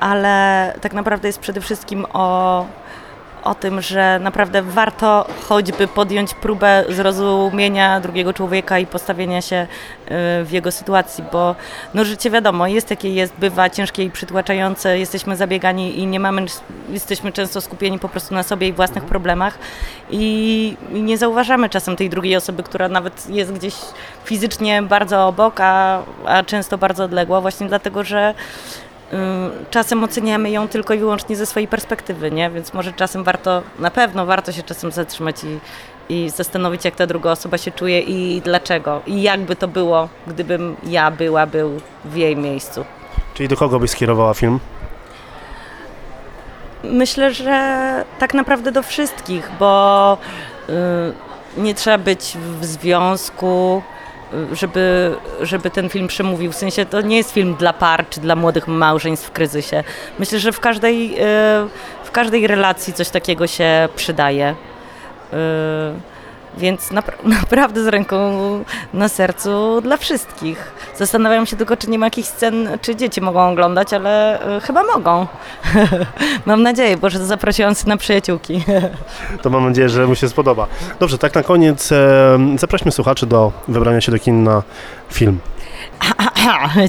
ale 0.00 0.74
tak 0.80 0.92
naprawdę 0.92 1.28
jest 1.28 1.38
przede 1.38 1.60
wszystkim 1.60 2.06
o, 2.12 2.66
o 3.44 3.54
tym, 3.54 3.80
że 3.80 4.18
naprawdę 4.18 4.62
warto 4.62 5.26
choćby 5.48 5.88
podjąć 5.88 6.34
próbę 6.34 6.84
zrozumienia 6.88 8.00
drugiego 8.00 8.32
człowieka 8.32 8.78
i 8.78 8.86
postawienia 8.86 9.42
się 9.42 9.66
y, 9.66 10.44
w 10.44 10.48
jego 10.50 10.72
sytuacji, 10.72 11.24
bo 11.32 11.54
no 11.94 12.04
życie 12.04 12.30
wiadomo, 12.30 12.66
jest 12.66 12.90
jakie 12.90 13.14
jest, 13.14 13.34
bywa 13.38 13.70
ciężkie 13.70 14.04
i 14.04 14.10
przytłaczające, 14.10 14.98
jesteśmy 14.98 15.36
zabiegani 15.36 15.98
i 15.98 16.06
nie 16.06 16.20
mamy, 16.20 16.46
jesteśmy 16.88 17.32
często 17.32 17.60
skupieni 17.60 17.98
po 17.98 18.08
prostu 18.08 18.34
na 18.34 18.42
sobie 18.42 18.68
i 18.68 18.72
własnych 18.72 19.04
problemach 19.04 19.58
i, 20.10 20.76
nie 20.92 21.18
zauważamy 21.18 21.68
czasem 21.68 21.96
tej 21.96 22.10
drugiej 22.10 22.36
osoby, 22.36 22.62
która 22.62 22.88
nawet 22.88 23.30
jest 23.30 23.52
gdzieś 23.52 23.74
fizycznie 24.24 24.82
bardzo 24.82 25.28
obok, 25.28 25.60
a, 25.60 26.02
a 26.26 26.42
często 26.42 26.78
bardzo 26.78 27.04
odległa, 27.04 27.40
właśnie 27.40 27.68
dlatego, 27.68 28.04
że 28.04 28.34
czasem 29.70 30.04
oceniamy 30.04 30.50
ją 30.50 30.68
tylko 30.68 30.94
i 30.94 30.98
wyłącznie 30.98 31.36
ze 31.36 31.46
swojej 31.46 31.68
perspektywy, 31.68 32.30
nie? 32.30 32.50
Więc 32.50 32.74
może 32.74 32.92
czasem 32.92 33.24
warto, 33.24 33.62
na 33.78 33.90
pewno 33.90 34.26
warto 34.26 34.52
się 34.52 34.62
czasem 34.62 34.92
zatrzymać 34.92 35.36
i, 35.44 35.58
i 36.14 36.30
zastanowić, 36.30 36.84
jak 36.84 36.96
ta 36.96 37.06
druga 37.06 37.30
osoba 37.30 37.58
się 37.58 37.70
czuje 37.70 38.00
i 38.00 38.40
dlaczego. 38.40 39.02
I 39.06 39.22
jakby 39.22 39.56
to 39.56 39.68
było, 39.68 40.08
gdybym 40.26 40.76
ja 40.86 41.10
była, 41.10 41.46
był 41.46 41.80
w 42.04 42.16
jej 42.16 42.36
miejscu. 42.36 42.84
Czyli 43.34 43.48
do 43.48 43.56
kogo 43.56 43.78
byś 43.78 43.90
skierowała 43.90 44.34
film? 44.34 44.60
Myślę, 46.84 47.34
że 47.34 48.04
tak 48.18 48.34
naprawdę 48.34 48.72
do 48.72 48.82
wszystkich, 48.82 49.50
bo 49.58 50.18
y, 50.68 51.62
nie 51.62 51.74
trzeba 51.74 51.98
być 51.98 52.36
w 52.60 52.64
związku, 52.64 53.82
y, 53.90 53.93
żeby, 54.52 55.14
żeby 55.42 55.70
ten 55.70 55.88
film 55.88 56.08
przemówił. 56.08 56.52
W 56.52 56.56
sensie 56.56 56.86
to 56.86 57.00
nie 57.00 57.16
jest 57.16 57.32
film 57.32 57.54
dla 57.54 57.72
par 57.72 58.08
czy 58.08 58.20
dla 58.20 58.36
młodych 58.36 58.68
małżeństw 58.68 59.26
w 59.26 59.30
kryzysie. 59.30 59.84
Myślę, 60.18 60.38
że 60.38 60.52
w 60.52 60.60
każdej, 60.60 61.14
y, 61.14 61.24
w 62.04 62.10
każdej 62.12 62.46
relacji 62.46 62.92
coś 62.92 63.08
takiego 63.08 63.46
się 63.46 63.88
przydaje. 63.96 64.54
Więc 66.58 66.90
napra- 66.90 67.28
naprawdę 67.40 67.84
z 67.84 67.86
ręką 67.86 68.34
na 68.94 69.08
sercu 69.08 69.80
dla 69.80 69.96
wszystkich. 69.96 70.72
Zastanawiam 70.96 71.46
się 71.46 71.56
tylko, 71.56 71.76
czy 71.76 71.90
nie 71.90 71.98
ma 71.98 72.06
jakichś 72.06 72.28
scen, 72.28 72.68
czy 72.80 72.96
dzieci 72.96 73.20
mogą 73.20 73.50
oglądać, 73.50 73.92
ale 73.92 74.40
y, 74.56 74.60
chyba 74.60 74.82
mogą. 74.82 75.26
Mam 76.46 76.62
nadzieję, 76.62 76.96
bo 76.96 77.10
że 77.10 77.26
zaprosiłam 77.26 77.74
syna 77.74 77.96
przyjaciółki. 77.96 78.64
To 79.42 79.50
mam 79.50 79.64
nadzieję, 79.68 79.88
że 79.88 80.06
mu 80.06 80.14
się 80.14 80.28
spodoba. 80.28 80.66
Dobrze, 81.00 81.18
tak 81.18 81.34
na 81.34 81.42
koniec 81.42 81.92
e, 81.92 82.38
zaprośmy 82.58 82.92
słuchaczy 82.92 83.26
do 83.26 83.52
wybrania 83.68 84.00
się 84.00 84.12
do 84.12 84.18
kin 84.18 84.42
na 84.42 84.62
film. 85.12 85.38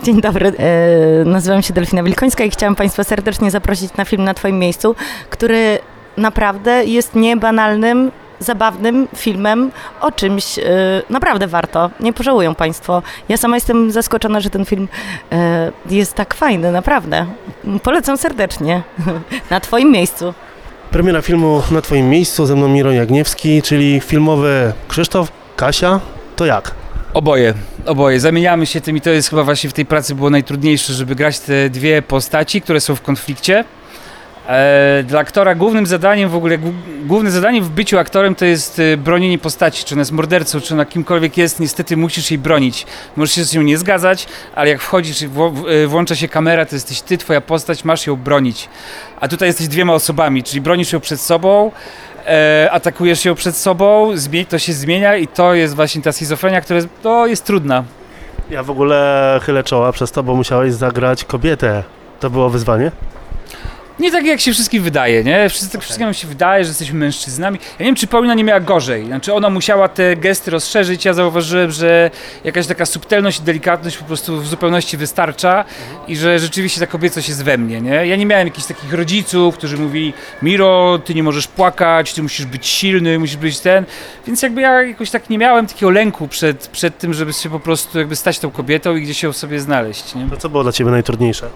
Dzień 0.03 0.21
dobry, 0.21 0.53
e, 0.57 1.25
nazywam 1.25 1.61
się 1.61 1.73
Delfina 1.73 2.03
Wilkońska 2.03 2.43
i 2.43 2.49
chciałam 2.49 2.75
Państwa 2.75 3.03
serdecznie 3.03 3.51
zaprosić 3.51 3.93
na 3.97 4.05
film 4.05 4.23
Na 4.23 4.33
Twoim 4.33 4.59
miejscu, 4.59 4.95
który 5.29 5.79
naprawdę 6.17 6.85
jest 6.85 7.15
niebanalnym, 7.15 8.11
zabawnym 8.39 9.07
filmem 9.15 9.71
o 10.01 10.11
czymś 10.11 10.59
e, 10.59 10.63
naprawdę 11.09 11.47
warto. 11.47 11.89
Nie 11.99 12.13
pożałują 12.13 12.55
Państwo. 12.55 13.01
Ja 13.29 13.37
sama 13.37 13.57
jestem 13.57 13.91
zaskoczona, 13.91 14.39
że 14.39 14.49
ten 14.49 14.65
film 14.65 14.87
e, 15.31 15.71
jest 15.89 16.13
tak 16.13 16.33
fajny, 16.33 16.71
naprawdę. 16.71 17.25
Polecam 17.83 18.17
serdecznie. 18.17 18.81
Na 19.51 19.59
Twoim 19.59 19.91
miejscu. 19.91 20.33
Premiera 20.91 21.21
filmu 21.21 21.63
na 21.71 21.81
Twoim 21.81 22.09
miejscu, 22.09 22.45
ze 22.45 22.55
mną 22.55 22.67
Miro 22.67 22.91
Jagniewski, 22.91 23.61
czyli 23.61 23.99
filmowy 23.99 24.73
Krzysztof, 24.87 25.31
Kasia, 25.55 25.99
to 26.35 26.45
jak? 26.45 26.71
Oboje, 27.13 27.53
oboje. 27.85 28.19
Zamieniamy 28.19 28.65
się 28.65 28.81
tym 28.81 28.97
i 28.97 29.01
to 29.01 29.09
jest 29.09 29.29
chyba 29.29 29.43
właśnie 29.43 29.69
w 29.69 29.73
tej 29.73 29.85
pracy 29.85 30.15
było 30.15 30.29
najtrudniejsze, 30.29 30.93
żeby 30.93 31.15
grać 31.15 31.39
te 31.39 31.69
dwie 31.69 32.01
postaci, 32.01 32.61
które 32.61 32.81
są 32.81 32.95
w 32.95 33.01
konflikcie. 33.01 33.63
E, 34.47 35.03
dla 35.07 35.19
aktora 35.19 35.55
głównym 35.55 35.85
zadaniem 35.85 36.29
w 36.29 36.35
ogóle, 36.35 36.57
głó- 36.57 36.73
główne 37.05 37.31
zadanie 37.31 37.61
w 37.61 37.69
byciu 37.69 37.97
aktorem 37.99 38.35
to 38.35 38.45
jest 38.45 38.79
e, 38.79 38.97
bronienie 38.97 39.37
postaci, 39.39 39.85
czy 39.85 39.95
ona 39.95 40.01
jest 40.01 40.11
mordercą, 40.11 40.61
czy 40.61 40.73
ona 40.73 40.85
kimkolwiek 40.85 41.37
jest, 41.37 41.59
niestety 41.59 41.97
musisz 41.97 42.31
jej 42.31 42.37
bronić. 42.37 42.85
Możesz 43.15 43.35
się 43.35 43.43
z 43.43 43.53
nią 43.53 43.61
nie 43.61 43.77
zgadzać, 43.77 44.27
ale 44.55 44.69
jak 44.69 44.81
wchodzisz 44.81 45.21
i 45.21 45.25
e, 45.25 45.87
włącza 45.87 46.15
się 46.15 46.27
kamera, 46.27 46.65
to 46.65 46.75
jesteś 46.75 47.01
ty, 47.01 47.17
twoja 47.17 47.41
postać, 47.41 47.83
masz 47.83 48.07
ją 48.07 48.15
bronić. 48.15 48.69
A 49.19 49.27
tutaj 49.27 49.49
jesteś 49.49 49.67
dwiema 49.67 49.93
osobami, 49.93 50.43
czyli 50.43 50.61
bronisz 50.61 50.93
ją 50.93 50.99
przed 50.99 51.21
sobą, 51.21 51.71
atakujesz 52.71 53.25
ją 53.25 53.35
przed 53.35 53.55
sobą, 53.57 54.11
to 54.49 54.59
się 54.59 54.73
zmienia 54.73 55.15
i 55.15 55.27
to 55.27 55.53
jest 55.53 55.75
właśnie 55.75 56.01
ta 56.01 56.11
schizofrenia, 56.11 56.61
która 56.61 56.75
jest, 56.75 56.89
jest 57.25 57.45
trudna. 57.45 57.83
Ja 58.49 58.63
w 58.63 58.69
ogóle 58.69 59.39
chylę 59.43 59.63
czoła 59.63 59.91
przez 59.91 60.11
to, 60.11 60.23
bo 60.23 60.35
musiałeś 60.35 60.73
zagrać 60.73 61.23
kobietę. 61.23 61.83
To 62.19 62.29
było 62.29 62.49
wyzwanie? 62.49 62.91
Nie 64.05 64.11
tak 64.11 64.25
jak 64.25 64.41
się 64.41 64.53
wszystkim 64.53 64.83
wydaje, 64.83 65.23
nie? 65.23 65.49
Wszyscy, 65.49 65.69
tak 65.69 65.81
wszystkim 65.81 66.13
się 66.13 66.27
wydaje, 66.27 66.63
że 66.63 66.69
jesteśmy 66.69 66.99
mężczyznami. 66.99 67.59
Ja 67.79 67.83
nie 67.83 67.85
wiem, 67.85 67.95
czy 67.95 68.07
Paulina 68.07 68.33
nie 68.33 68.43
miała 68.43 68.59
gorzej. 68.59 69.05
Znaczy 69.05 69.33
ona 69.33 69.49
musiała 69.49 69.87
te 69.87 70.15
gesty 70.15 70.51
rozszerzyć. 70.51 71.05
Ja 71.05 71.13
zauważyłem, 71.13 71.71
że 71.71 72.11
jakaś 72.43 72.67
taka 72.67 72.85
subtelność 72.85 73.39
i 73.39 73.43
delikatność 73.43 73.97
po 73.97 74.05
prostu 74.05 74.41
w 74.41 74.47
zupełności 74.47 74.97
wystarcza 74.97 75.65
i 76.07 76.15
że 76.15 76.39
rzeczywiście 76.39 76.79
ta 76.79 76.87
kobiecość 76.87 77.29
jest 77.29 77.43
we 77.43 77.57
mnie, 77.57 77.81
nie? 77.81 78.07
Ja 78.07 78.15
nie 78.15 78.25
miałem 78.25 78.47
jakichś 78.47 78.67
takich 78.67 78.93
rodziców, 78.93 79.57
którzy 79.57 79.77
mówili 79.77 80.13
Miro, 80.41 80.99
ty 81.05 81.15
nie 81.15 81.23
możesz 81.23 81.47
płakać, 81.47 82.13
ty 82.13 82.23
musisz 82.23 82.45
być 82.45 82.67
silny, 82.67 83.19
musisz 83.19 83.37
być 83.37 83.59
ten. 83.59 83.85
Więc 84.27 84.41
jakby 84.41 84.61
ja 84.61 84.81
jakoś 84.81 85.11
tak 85.11 85.29
nie 85.29 85.37
miałem 85.37 85.67
takiego 85.67 85.89
lęku 85.89 86.27
przed, 86.27 86.67
przed 86.67 86.97
tym, 86.97 87.13
żeby 87.13 87.33
się 87.33 87.49
po 87.49 87.59
prostu 87.59 87.99
jakby 87.99 88.15
stać 88.15 88.39
tą 88.39 88.51
kobietą 88.51 88.95
i 88.95 89.01
gdzieś 89.01 89.17
się 89.19 89.33
w 89.33 89.37
sobie 89.37 89.59
znaleźć, 89.59 90.15
nie? 90.15 90.29
To 90.29 90.37
co 90.37 90.49
było 90.49 90.63
dla 90.63 90.71
Ciebie 90.71 90.91
najtrudniejsze? 90.91 91.49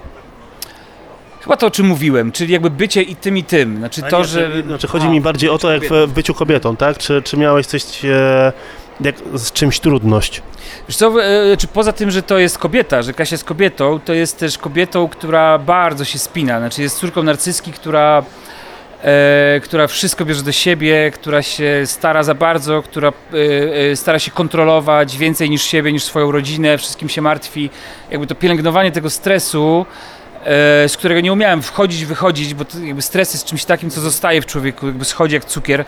Chyba 1.42 1.58
to, 1.58 1.68
o 1.68 1.72
czym 1.72 1.86
mówiłem, 1.86 2.32
czyli 2.32 2.54
jakby 2.54 2.70
bycie 2.70 3.02
i 3.02 3.16
tym, 3.16 3.38
i 3.38 3.44
tym. 3.44 3.78
Znaczy 3.78 4.02
to, 4.02 4.20
nie, 4.20 4.26
że... 4.26 4.64
Znaczy 4.68 4.88
chodzi 4.88 5.08
A, 5.08 5.10
mi 5.10 5.22
bardziej 5.22 5.50
o 5.50 5.58
to, 5.58 5.72
jak 5.72 5.84
w, 5.84 6.12
byciu 6.14 6.34
kobietą, 6.34 6.76
tak? 6.76 6.98
Czy, 6.98 7.22
czy 7.22 7.38
miałeś 7.38 7.66
coś, 7.66 8.06
e, 8.06 8.54
jak, 9.02 9.16
z 9.34 9.52
czymś 9.52 9.80
trudność? 9.80 10.42
Wiesz 10.88 10.98
co, 10.98 11.24
e, 11.24 11.58
czy 11.58 11.68
poza 11.68 11.94
tym, 11.94 12.12
że 12.12 12.24
to 12.24 12.38
jest 12.38 12.58
kobieta, 12.58 13.02
że 13.02 13.14
Kasia 13.14 13.34
jest 13.34 13.44
kobietą, 13.44 14.00
to 14.06 14.14
jest 14.14 14.40
też 14.40 14.58
kobietą, 14.58 15.08
która 15.08 15.58
bardzo 15.58 16.06
się 16.06 16.20
spina. 16.20 16.60
Znaczy 16.60 16.82
jest 16.82 17.00
córką 17.00 17.24
narcyzki, 17.24 17.72
która, 17.72 18.24
e, 19.04 19.60
która 19.64 19.88
wszystko 19.88 20.26
bierze 20.26 20.44
do 20.44 20.52
siebie, 20.52 21.12
która 21.12 21.42
się 21.42 21.82
stara 21.86 22.24
za 22.24 22.36
bardzo, 22.36 22.82
która 22.82 23.10
e, 23.10 23.92
e, 23.92 23.96
stara 23.96 24.20
się 24.20 24.32
kontrolować 24.32 25.18
więcej 25.18 25.50
niż 25.50 25.64
siebie, 25.64 25.94
niż 25.94 26.04
swoją 26.04 26.32
rodzinę, 26.32 26.78
wszystkim 26.78 27.10
się 27.10 27.22
martwi. 27.22 27.70
Jakby 28.12 28.28
to 28.28 28.36
pielęgnowanie 28.36 28.92
tego 28.92 29.10
stresu, 29.10 29.86
z 30.88 30.98
którego 30.98 31.22
nie 31.22 31.34
umiałem 31.34 31.62
wchodzić, 31.62 32.06
wychodzić, 32.06 32.54
bo 32.54 32.66
jakby 32.84 33.02
stres 33.02 33.34
jest 33.34 33.46
czymś 33.46 33.66
takim, 33.66 33.90
co 33.90 34.02
zostaje 34.02 34.42
w 34.42 34.46
człowieku, 34.46 34.88
jakby 34.88 35.06
schodzi 35.06 35.36
jak 35.36 35.46
cukier, 35.46 35.86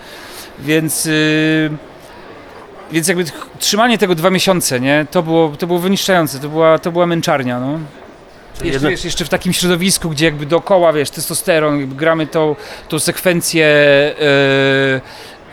więc... 0.60 1.06
y, 1.06 1.70
więc 2.92 3.08
jakby 3.08 3.26
trzymanie 3.60 3.98
tego 3.98 4.16
dwa 4.16 4.30
miesiące, 4.30 4.80
nie? 4.80 5.06
To 5.12 5.24
było, 5.24 5.50
to 5.60 5.68
było 5.68 5.80
wyniszczające, 5.80 6.40
to 6.40 6.50
była, 6.50 6.80
to 6.80 6.92
była 6.92 7.06
męczarnia, 7.06 7.60
no. 7.60 7.80
Jeszcze, 8.64 8.90
wiesz, 8.90 9.06
jeszcze 9.06 9.26
w 9.26 9.30
takim 9.30 9.54
środowisku, 9.54 10.10
gdzie 10.10 10.26
jakby 10.26 10.46
dookoła, 10.46 10.94
wiesz, 10.94 11.10
testosteron, 11.10 11.80
jakby 11.80 11.96
gramy 11.96 12.28
tą, 12.28 12.56
tą 12.90 13.00
sekwencję 13.00 13.66
e, 13.66 15.02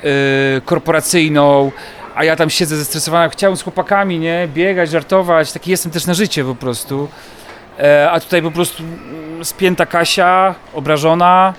e, 0.04 0.60
korporacyjną, 0.64 1.72
a 2.14 2.24
ja 2.24 2.36
tam 2.36 2.50
siedzę 2.50 2.76
zestresowana, 2.76 3.28
chciałem 3.28 3.56
z 3.56 3.62
chłopakami, 3.62 4.18
nie? 4.18 4.48
Biegać, 4.54 4.90
żartować, 4.90 5.52
taki 5.52 5.70
jestem 5.70 5.92
też 5.92 6.06
na 6.06 6.14
życie 6.14 6.44
po 6.44 6.54
prostu. 6.54 7.08
E, 7.78 8.10
a 8.10 8.20
tutaj 8.20 8.42
po 8.42 8.50
prostu 8.50 8.82
spięta 9.42 9.86
Kasia, 9.86 10.54
obrażona, 10.74 11.54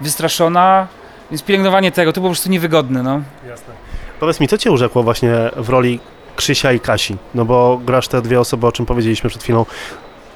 wystraszona, 0.00 0.86
więc 1.30 1.42
pielęgnowanie 1.42 1.92
tego, 1.92 2.12
to 2.12 2.20
po 2.20 2.26
prostu 2.26 2.50
niewygodne, 2.50 3.02
no. 3.02 3.22
Jasne. 3.48 3.74
Powiedz 4.20 4.40
mi, 4.40 4.48
co 4.48 4.58
Cię 4.58 4.70
urzekło 4.70 5.02
właśnie 5.02 5.30
w 5.56 5.68
roli 5.68 6.00
Krzysia 6.36 6.72
i 6.72 6.80
Kasi? 6.80 7.16
No 7.34 7.44
bo 7.44 7.80
grasz 7.84 8.08
te 8.08 8.22
dwie 8.22 8.40
osoby, 8.40 8.66
o 8.66 8.72
czym 8.72 8.86
powiedzieliśmy 8.86 9.30
przed 9.30 9.42
chwilą. 9.42 9.66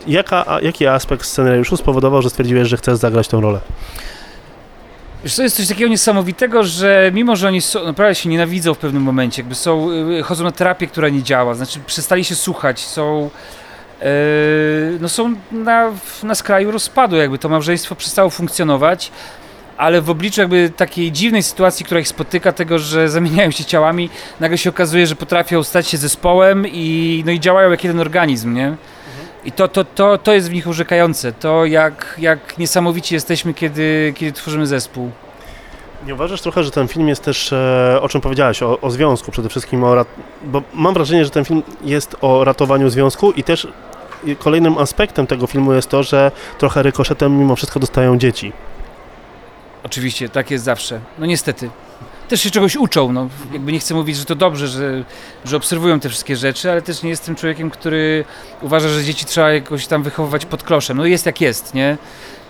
Jaka, 0.06 0.58
jaki 0.62 0.86
aspekt 0.86 1.24
scenariuszu 1.26 1.76
spowodował, 1.76 2.22
że 2.22 2.30
stwierdziłeś, 2.30 2.68
że 2.68 2.76
chcesz 2.76 2.96
zagrać 2.96 3.28
tę 3.28 3.40
rolę? 3.40 3.60
Wiesz, 5.24 5.36
to 5.36 5.42
jest 5.42 5.56
coś 5.56 5.68
takiego 5.68 5.90
niesamowitego, 5.90 6.64
że 6.64 7.10
mimo, 7.14 7.36
że 7.36 7.48
oni 7.48 7.60
są, 7.60 7.84
naprawdę 7.84 8.14
się 8.14 8.28
nienawidzą 8.28 8.74
w 8.74 8.78
pewnym 8.78 9.02
momencie, 9.02 9.42
jakby 9.42 9.54
są, 9.54 9.90
y, 9.90 10.22
chodzą 10.22 10.44
na 10.44 10.52
terapię, 10.52 10.86
która 10.86 11.08
nie 11.08 11.22
działa, 11.22 11.54
znaczy 11.54 11.80
przestali 11.86 12.24
się 12.24 12.34
słuchać, 12.34 12.80
są, 12.80 13.30
no 15.00 15.08
są 15.08 15.34
na, 15.52 15.90
na 16.22 16.34
skraju 16.34 16.70
rozpadu, 16.70 17.16
jakby 17.16 17.38
to 17.38 17.48
małżeństwo 17.48 17.94
przestało 17.94 18.30
funkcjonować, 18.30 19.10
ale 19.76 20.00
w 20.00 20.10
obliczu 20.10 20.40
jakby 20.40 20.70
takiej 20.76 21.12
dziwnej 21.12 21.42
sytuacji, 21.42 21.86
która 21.86 22.00
ich 22.00 22.08
spotyka, 22.08 22.52
tego, 22.52 22.78
że 22.78 23.08
zamieniają 23.18 23.50
się 23.50 23.64
ciałami, 23.64 24.10
nagle 24.40 24.58
się 24.58 24.70
okazuje, 24.70 25.06
że 25.06 25.16
potrafią 25.16 25.62
stać 25.62 25.88
się 25.88 25.96
zespołem 25.96 26.66
i, 26.66 27.22
no 27.26 27.32
i 27.32 27.40
działają 27.40 27.70
jak 27.70 27.84
jeden 27.84 28.00
organizm, 28.00 28.54
nie? 28.54 28.76
I 29.44 29.52
to, 29.52 29.68
to, 29.68 29.84
to, 29.84 30.18
to 30.18 30.32
jest 30.32 30.50
w 30.50 30.52
nich 30.52 30.66
urzekające, 30.66 31.32
to 31.32 31.64
jak, 31.64 32.16
jak 32.18 32.58
niesamowici 32.58 33.14
jesteśmy, 33.14 33.54
kiedy, 33.54 34.12
kiedy 34.16 34.32
tworzymy 34.32 34.66
zespół. 34.66 35.10
Nie 36.06 36.14
uważasz 36.14 36.40
trochę, 36.40 36.64
że 36.64 36.70
ten 36.70 36.88
film 36.88 37.08
jest 37.08 37.24
też, 37.24 37.52
e, 37.52 37.98
o 38.02 38.08
czym 38.08 38.20
powiedziałaś, 38.20 38.62
o, 38.62 38.80
o 38.80 38.90
związku 38.90 39.30
przede 39.32 39.48
wszystkim, 39.48 39.84
o 39.84 39.94
rat... 39.94 40.08
bo 40.44 40.62
mam 40.74 40.94
wrażenie, 40.94 41.24
że 41.24 41.30
ten 41.30 41.44
film 41.44 41.62
jest 41.84 42.16
o 42.20 42.44
ratowaniu 42.44 42.90
związku 42.90 43.32
i 43.32 43.44
też 43.44 43.68
kolejnym 44.38 44.78
aspektem 44.78 45.26
tego 45.26 45.46
filmu 45.46 45.72
jest 45.72 45.88
to, 45.88 46.02
że 46.02 46.30
trochę 46.58 46.82
rykoszetem 46.82 47.38
mimo 47.38 47.56
wszystko 47.56 47.80
dostają 47.80 48.18
dzieci. 48.18 48.52
Oczywiście, 49.82 50.28
tak 50.28 50.50
jest 50.50 50.64
zawsze. 50.64 51.00
No 51.18 51.26
niestety. 51.26 51.70
Też 52.28 52.42
się 52.42 52.50
czegoś 52.50 52.76
uczą, 52.76 53.12
no. 53.12 53.28
Jakby 53.52 53.72
nie 53.72 53.78
chcę 53.78 53.94
mówić, 53.94 54.16
że 54.16 54.24
to 54.24 54.34
dobrze, 54.34 54.68
że, 54.68 55.04
że 55.44 55.56
obserwują 55.56 56.00
te 56.00 56.08
wszystkie 56.08 56.36
rzeczy, 56.36 56.70
ale 56.70 56.82
też 56.82 57.02
nie 57.02 57.10
jestem 57.10 57.34
człowiekiem, 57.34 57.70
który 57.70 58.24
uważa, 58.62 58.88
że 58.88 59.04
dzieci 59.04 59.24
trzeba 59.24 59.52
jakoś 59.52 59.86
tam 59.86 60.02
wychowywać 60.02 60.46
pod 60.46 60.62
kloszem. 60.62 60.96
No 60.96 61.06
jest 61.06 61.26
jak 61.26 61.40
jest, 61.40 61.74
nie? 61.74 61.98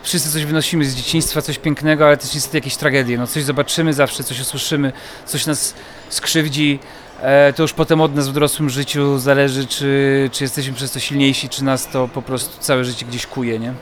Wszyscy 0.02 0.30
coś 0.32 0.44
wynosimy 0.44 0.84
z 0.84 0.94
dzieciństwa, 0.94 1.42
coś 1.42 1.58
pięknego, 1.58 2.06
ale 2.06 2.16
też 2.16 2.34
niestety 2.34 2.56
jakieś 2.56 2.76
tragedie. 2.76 3.18
No 3.18 3.26
coś 3.26 3.42
zobaczymy 3.42 3.92
zawsze, 3.92 4.24
coś 4.24 4.40
usłyszymy, 4.40 4.92
coś 5.26 5.46
nas 5.46 5.74
skrzywdzi. 6.08 6.78
E, 7.22 7.52
to 7.52 7.62
już 7.62 7.72
potem 7.72 8.00
od 8.00 8.14
nas 8.14 8.28
w 8.28 8.32
dorosłym 8.32 8.70
życiu 8.70 9.18
zależy, 9.18 9.66
czy, 9.66 10.30
czy 10.32 10.44
jesteśmy 10.44 10.72
przez 10.74 10.92
to 10.92 11.00
silniejsi, 11.00 11.48
czy 11.48 11.64
nas 11.64 11.88
to 11.88 12.08
po 12.08 12.22
prostu 12.22 12.60
całe 12.60 12.84
życie 12.84 13.06
gdzieś 13.06 13.26
kuje, 13.26 13.58
nie? 13.58 13.74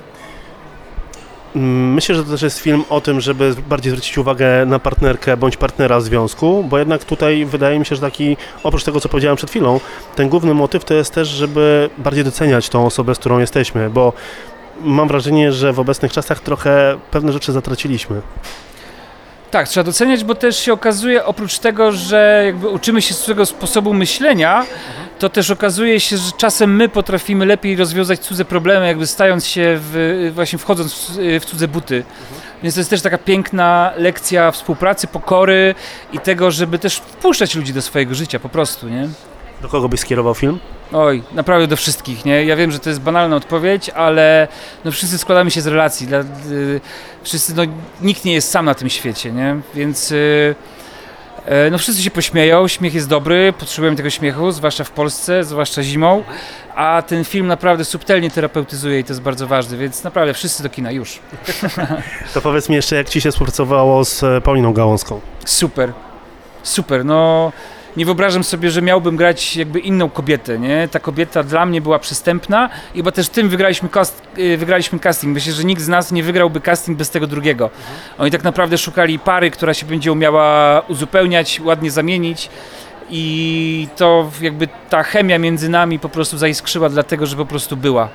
Myślę, 1.55 2.15
że 2.15 2.25
to 2.25 2.31
też 2.31 2.43
jest 2.43 2.59
film 2.59 2.85
o 2.89 3.01
tym, 3.01 3.21
żeby 3.21 3.55
bardziej 3.69 3.91
zwrócić 3.91 4.19
uwagę 4.19 4.67
na 4.67 4.79
partnerkę 4.79 5.37
bądź 5.37 5.57
partnera 5.57 6.01
związku, 6.01 6.65
bo 6.69 6.79
jednak 6.79 7.05
tutaj 7.05 7.45
wydaje 7.45 7.79
mi 7.79 7.87
się, 7.87 7.95
że 7.95 8.01
taki, 8.01 8.37
oprócz 8.63 8.85
tego, 8.85 9.01
co 9.01 9.09
powiedziałem 9.09 9.37
przed 9.37 9.51
chwilą, 9.51 9.81
ten 10.17 10.29
główny 10.29 10.55
motyw 10.55 10.85
to 10.85 10.95
jest 10.95 11.15
też, 11.15 11.29
żeby 11.29 11.91
bardziej 11.99 12.25
doceniać 12.25 12.69
tą 12.69 12.87
osobę, 12.87 13.15
z 13.15 13.19
którą 13.19 13.39
jesteśmy, 13.39 13.91
bo 13.91 14.13
mam 14.81 15.09
wrażenie, 15.09 15.53
że 15.53 15.73
w 15.73 15.81
obecnych 15.81 16.13
czasach 16.13 16.41
trochę 16.41 16.99
pewne 17.11 17.33
rzeczy 17.33 17.53
zatraciliśmy. 17.53 18.23
Tak, 19.51 19.69
trzeba 19.69 19.85
doceniać, 19.85 20.25
bo 20.25 20.35
też 20.35 20.59
się 20.59 20.73
okazuje, 20.73 21.25
oprócz 21.25 21.59
tego, 21.59 21.93
że 21.93 22.43
jakby 22.47 22.69
uczymy 22.69 23.03
się 23.03 23.15
swojego 23.15 23.47
sposobu 23.47 23.95
myślenia, 23.95 24.67
to 25.19 25.29
też 25.29 25.51
okazuje 25.51 26.01
się, 26.01 26.17
że 26.17 26.33
czasem 26.37 26.77
my 26.77 26.89
potrafimy 26.89 27.47
lepiej 27.47 27.77
rozwiązać 27.77 28.21
cudze 28.21 28.45
problemy, 28.45 28.87
jakby 28.87 29.07
stając 29.07 29.47
się, 29.47 29.79
w, 29.81 30.31
właśnie 30.35 30.59
wchodząc 30.59 31.13
w, 31.41 31.45
cudze 31.45 31.69
buty. 31.69 32.05
Więc 32.63 32.75
to 32.75 32.81
jest 32.81 32.91
też 32.91 33.03
taka 33.03 33.19
piękna 33.19 33.93
lekcja 33.97 34.51
współpracy, 34.51 35.07
pokory 35.07 35.75
i 36.13 36.19
tego, 36.19 36.51
żeby 36.51 36.79
też 36.79 36.97
wpuszczać 36.97 37.55
ludzi 37.55 37.73
do 37.73 37.83
swojego 37.83 38.15
życia 38.15 38.41
po 38.41 38.49
prostu, 38.49 38.89
nie? 38.89 39.09
Do 39.63 39.69
kogo 39.69 39.89
byś 39.89 40.01
skierował 40.01 40.35
film? 40.35 40.59
Oj, 40.93 41.23
naprawdę 41.33 41.67
do 41.67 41.77
wszystkich, 41.77 42.25
nie? 42.25 42.45
Ja 42.45 42.57
wiem, 42.57 42.71
że 42.73 42.79
to 42.79 42.89
jest 42.89 43.01
banalna 43.01 43.37
odpowiedź, 43.37 43.91
ale 43.91 44.49
no 44.85 44.93
wszyscy 44.93 45.19
składamy 45.19 45.51
się 45.51 45.61
z 45.61 45.67
relacji. 45.67 46.07
Dla, 46.07 46.21
y, 46.21 46.81
wszyscy, 47.23 47.55
no 47.55 47.63
nikt 48.01 48.25
nie 48.25 48.33
jest 48.33 48.51
sam 48.51 48.65
na 48.65 48.75
tym 48.75 48.91
świecie, 48.91 49.33
nie? 49.33 49.57
Więc 49.75 50.13
y, 50.13 50.55
e, 51.47 51.71
no 51.71 51.79
wszyscy 51.79 52.03
się 52.03 52.11
pośmieją, 52.11 52.69
śmiech 52.69 52.95
jest 52.95 53.09
dobry, 53.09 53.53
potrzebujemy 53.59 53.97
tego 53.97 54.11
śmiechu, 54.11 54.53
zwłaszcza 54.53 54.85
w 54.85 54.91
Polsce, 54.91 55.45
zwłaszcza 55.45 55.83
zimą, 55.83 56.25
a 56.75 57.03
ten 57.07 57.25
film 57.25 57.47
naprawdę 57.47 57.85
subtelnie 57.85 58.31
terapeutyzuje 58.31 58.99
i 58.99 59.05
to 59.05 59.13
jest 59.13 59.23
bardzo 59.23 59.47
ważne, 59.47 59.77
więc 59.77 60.05
naprawdę 60.05 60.35
wszyscy 60.35 60.63
do 60.63 60.69
kina, 60.69 60.91
już. 60.91 61.19
To 62.35 62.41
powiedz 62.41 62.69
mi 62.69 62.77
jeszcze, 62.77 62.97
jak 62.97 63.09
Ci 63.09 63.21
się 63.21 63.31
współpracowało 63.31 64.05
z 64.05 64.23
e, 64.23 64.41
Pauliną 64.41 64.73
Gałązką? 64.73 65.21
Super, 65.45 65.93
super, 66.63 67.05
no 67.05 67.53
nie 67.97 68.05
wyobrażam 68.05 68.45
sobie, 68.45 68.71
że 68.71 68.83
miałbym 68.83 69.17
grać 69.17 69.57
jakby 69.57 69.79
inną 69.79 70.11
kobietę, 70.11 70.59
nie? 70.59 70.89
Ta 70.89 71.01
kobieta 71.01 71.43
dla 71.43 71.67
mnie 71.67 71.81
była 71.81 71.99
przystępna 71.99 72.71
i 72.95 72.97
chyba 72.97 73.13
też 73.13 73.29
tym 73.29 73.49
wygraliśmy, 73.49 73.89
cast, 73.89 74.23
y, 74.39 74.57
wygraliśmy 74.57 74.99
casting. 74.99 75.35
Myślę, 75.35 75.53
że 75.53 75.65
nikt 75.65 75.83
z 75.83 75.89
nas 75.89 76.13
nie 76.13 76.23
wygrałby 76.23 76.61
casting 76.61 76.99
bez 76.99 77.11
tego 77.11 77.27
drugiego. 77.27 77.71
Oni 78.19 78.31
tak 78.31 78.45
naprawdę 78.45 78.79
szukali 78.79 79.19
pary, 79.19 79.51
która 79.51 79.75
się 79.75 79.87
będzie 79.87 80.13
umiała 80.13 80.81
uzupełniać, 80.89 81.61
ładnie 81.65 81.91
zamienić 81.91 82.51
i 83.11 83.89
to 83.97 84.31
jakby 84.41 84.69
ta 84.91 85.03
chemia 85.03 85.39
między 85.39 85.69
nami 85.69 85.99
po 85.99 86.09
prostu 86.09 86.39
zaiskrzyła 86.39 86.89
dlatego, 86.89 87.27
że 87.27 87.37
po 87.37 87.47
prostu 87.47 87.77
była. 87.77 88.09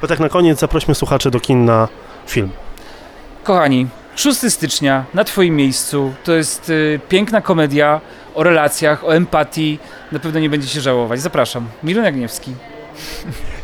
Bo 0.00 0.08
tak 0.08 0.20
na 0.20 0.28
koniec 0.28 0.58
zaprośmy 0.58 0.94
słuchaczy 0.94 1.30
do 1.30 1.40
kin 1.40 1.64
na 1.64 1.88
film. 2.26 2.50
Kochani, 3.44 3.86
6 4.20 4.52
stycznia 4.52 5.04
na 5.14 5.24
Twoim 5.24 5.56
miejscu 5.56 6.12
to 6.24 6.32
jest 6.32 6.70
y, 6.70 7.00
piękna 7.08 7.40
komedia 7.40 8.00
o 8.34 8.42
relacjach, 8.42 9.04
o 9.04 9.14
empatii. 9.14 9.78
Na 10.12 10.18
pewno 10.18 10.40
nie 10.40 10.50
będziecie 10.50 10.80
żałować. 10.80 11.20
Zapraszam. 11.20 11.68
Miron 11.82 12.04
Jagniewski. 12.04 12.54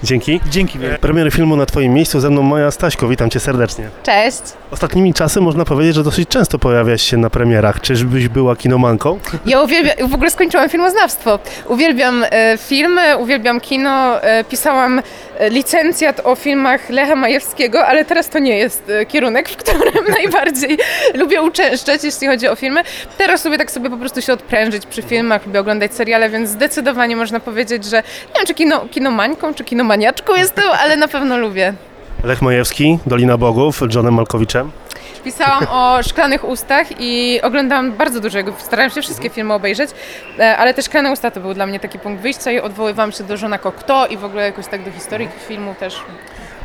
Dzięki. 0.03 0.41
Dzięki 0.51 0.79
wielkie. 0.79 0.99
Premiery 0.99 1.31
filmu 1.31 1.57
na 1.57 1.67
Twoim 1.67 1.95
miejscu, 1.95 2.21
ze 2.21 2.31
mną 2.31 2.43
Maja 2.43 2.71
Staśko, 2.71 3.09
witam 3.09 3.31
Cię 3.31 3.41
serdecznie. 3.41 3.89
Cześć. 4.03 4.43
Ostatnimi 4.71 5.15
czasy 5.15 5.41
można 5.41 5.65
powiedzieć, 5.65 5.95
że 5.95 6.03
dosyć 6.05 6.29
często 6.29 6.59
pojawiasz 6.59 7.03
się 7.03 7.17
na 7.17 7.31
premierach. 7.31 7.81
Czyżbyś 7.81 8.29
była 8.29 8.57
kinomanką? 8.57 9.19
Ja 9.47 9.61
uwielbiam, 9.63 10.09
w 10.09 10.15
ogóle 10.15 10.31
skończyłam 10.31 10.69
filmoznawstwo. 10.69 11.39
Uwielbiam 11.69 12.25
e, 12.31 12.59
filmy, 12.59 13.17
uwielbiam 13.17 13.61
kino. 13.61 14.23
E, 14.23 14.45
pisałam 14.45 15.03
e, 15.39 15.51
licencjat 15.51 16.21
o 16.25 16.35
filmach 16.35 16.91
Lecha 16.91 17.17
Majewskiego, 17.17 17.87
ale 17.87 18.05
teraz 18.05 18.29
to 18.29 18.39
nie 18.39 18.59
jest 18.59 18.91
e, 18.91 19.07
kierunek, 19.07 19.49
w 19.49 19.57
którym 19.57 20.05
najbardziej 20.19 20.79
lubię 21.15 21.43
uczęszczać, 21.43 22.05
jeśli 22.05 22.27
chodzi 22.27 22.49
o 22.49 22.57
filmy. 22.57 22.83
Teraz 23.19 23.45
lubię 23.45 23.59
tak 23.59 23.71
sobie 23.71 23.91
po 23.91 23.97
prostu 23.97 24.23
się 24.23 24.33
odprężyć 24.33 24.87
przy 24.87 25.03
filmach, 25.03 25.47
lubię 25.47 25.61
oglądać 25.61 25.95
seriale, 25.95 26.31
więc 26.31 26.51
zdecydowanie 26.51 27.17
można 27.17 27.41
powiedzieć, 27.41 27.85
że 27.85 27.97
nie 27.97 28.35
wiem, 28.37 28.47
czy 28.47 28.55
kino, 28.55 28.87
kinomańką, 29.27 29.55
czy 29.55 29.65
kinomaniaczką 29.65 30.35
jestem, 30.35 30.65
ale 30.81 30.97
na 30.97 31.09
pewno 31.09 31.39
lubię. 31.39 31.75
Lech 32.25 32.43
Majewski, 32.43 32.99
Dolina 33.07 33.37
Bogów, 33.37 33.81
Johnem 33.95 34.15
Malkowiczem. 34.15 34.71
Pisałam 35.25 35.67
o 35.71 36.03
Szklanych 36.03 36.45
Ustach 36.45 36.87
i 36.99 37.41
oglądałam 37.43 37.93
bardzo 37.93 38.21
dużo 38.21 38.39
starałam 38.59 38.91
się 38.91 39.03
wszystkie 39.03 39.31
filmy 39.31 39.55
obejrzeć, 39.55 39.91
e, 40.39 40.57
ale 40.57 40.75
te 40.75 40.83
Szklane 40.83 41.13
Usta 41.13 41.31
to 41.31 41.41
był 41.41 41.55
dla 41.55 41.67
mnie 41.67 41.81
taki 41.81 41.99
punkt 41.99 42.23
wyjścia 42.23 42.51
i 42.51 42.61
odwoływałam 42.61 43.13
się 43.13 43.25
do 43.25 43.37
Żona 43.37 43.59
Kto 43.59 44.07
i 44.07 44.17
w 44.17 44.25
ogóle 44.25 44.43
jakoś 44.43 44.67
tak 44.67 44.85
do 44.85 44.91
historii 44.91 45.29
filmu 45.49 45.75
też. 45.75 46.03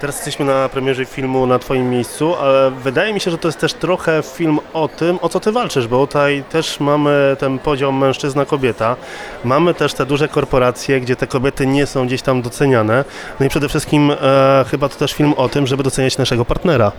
Teraz 0.02 0.16
jesteśmy 0.16 0.46
na 0.46 0.70
premierze 0.70 1.06
filmu 1.06 1.48
na 1.48 1.60
Twoim 1.60 1.90
miejscu, 1.90 2.36
ale 2.36 2.72
wydaje 2.72 3.14
mi 3.14 3.20
się, 3.20 3.32
że 3.32 3.38
to 3.38 3.48
jest 3.48 3.60
też 3.60 3.74
trochę 3.74 4.24
film 4.24 4.60
o 4.74 4.88
tym, 4.88 5.20
o 5.22 5.30
co 5.30 5.40
Ty 5.40 5.52
walczysz, 5.52 5.88
bo 5.88 6.08
tutaj 6.08 6.44
też 6.50 6.80
mamy 6.80 7.36
ten 7.40 7.60
podział 7.60 7.92
mężczyzna-kobieta. 7.92 8.96
Mamy 9.44 9.74
też 9.74 9.94
te 9.94 10.06
duże 10.06 10.28
korporacje, 10.28 11.02
gdzie 11.02 11.16
te 11.16 11.28
kobiety 11.28 11.68
nie 11.68 11.86
są 11.86 12.08
gdzieś 12.08 12.22
tam 12.22 12.42
doceniane. 12.42 13.06
No 13.40 13.46
i 13.46 13.50
przede 13.50 13.70
wszystkim 13.70 14.12
e, 14.12 14.66
chyba 14.72 14.90
to 14.90 14.96
też 14.96 15.14
film 15.14 15.34
o 15.38 15.50
tym, 15.50 15.68
żeby 15.68 15.84
doceniać 15.84 16.18
naszego 16.18 16.46
partnera. 16.46 16.92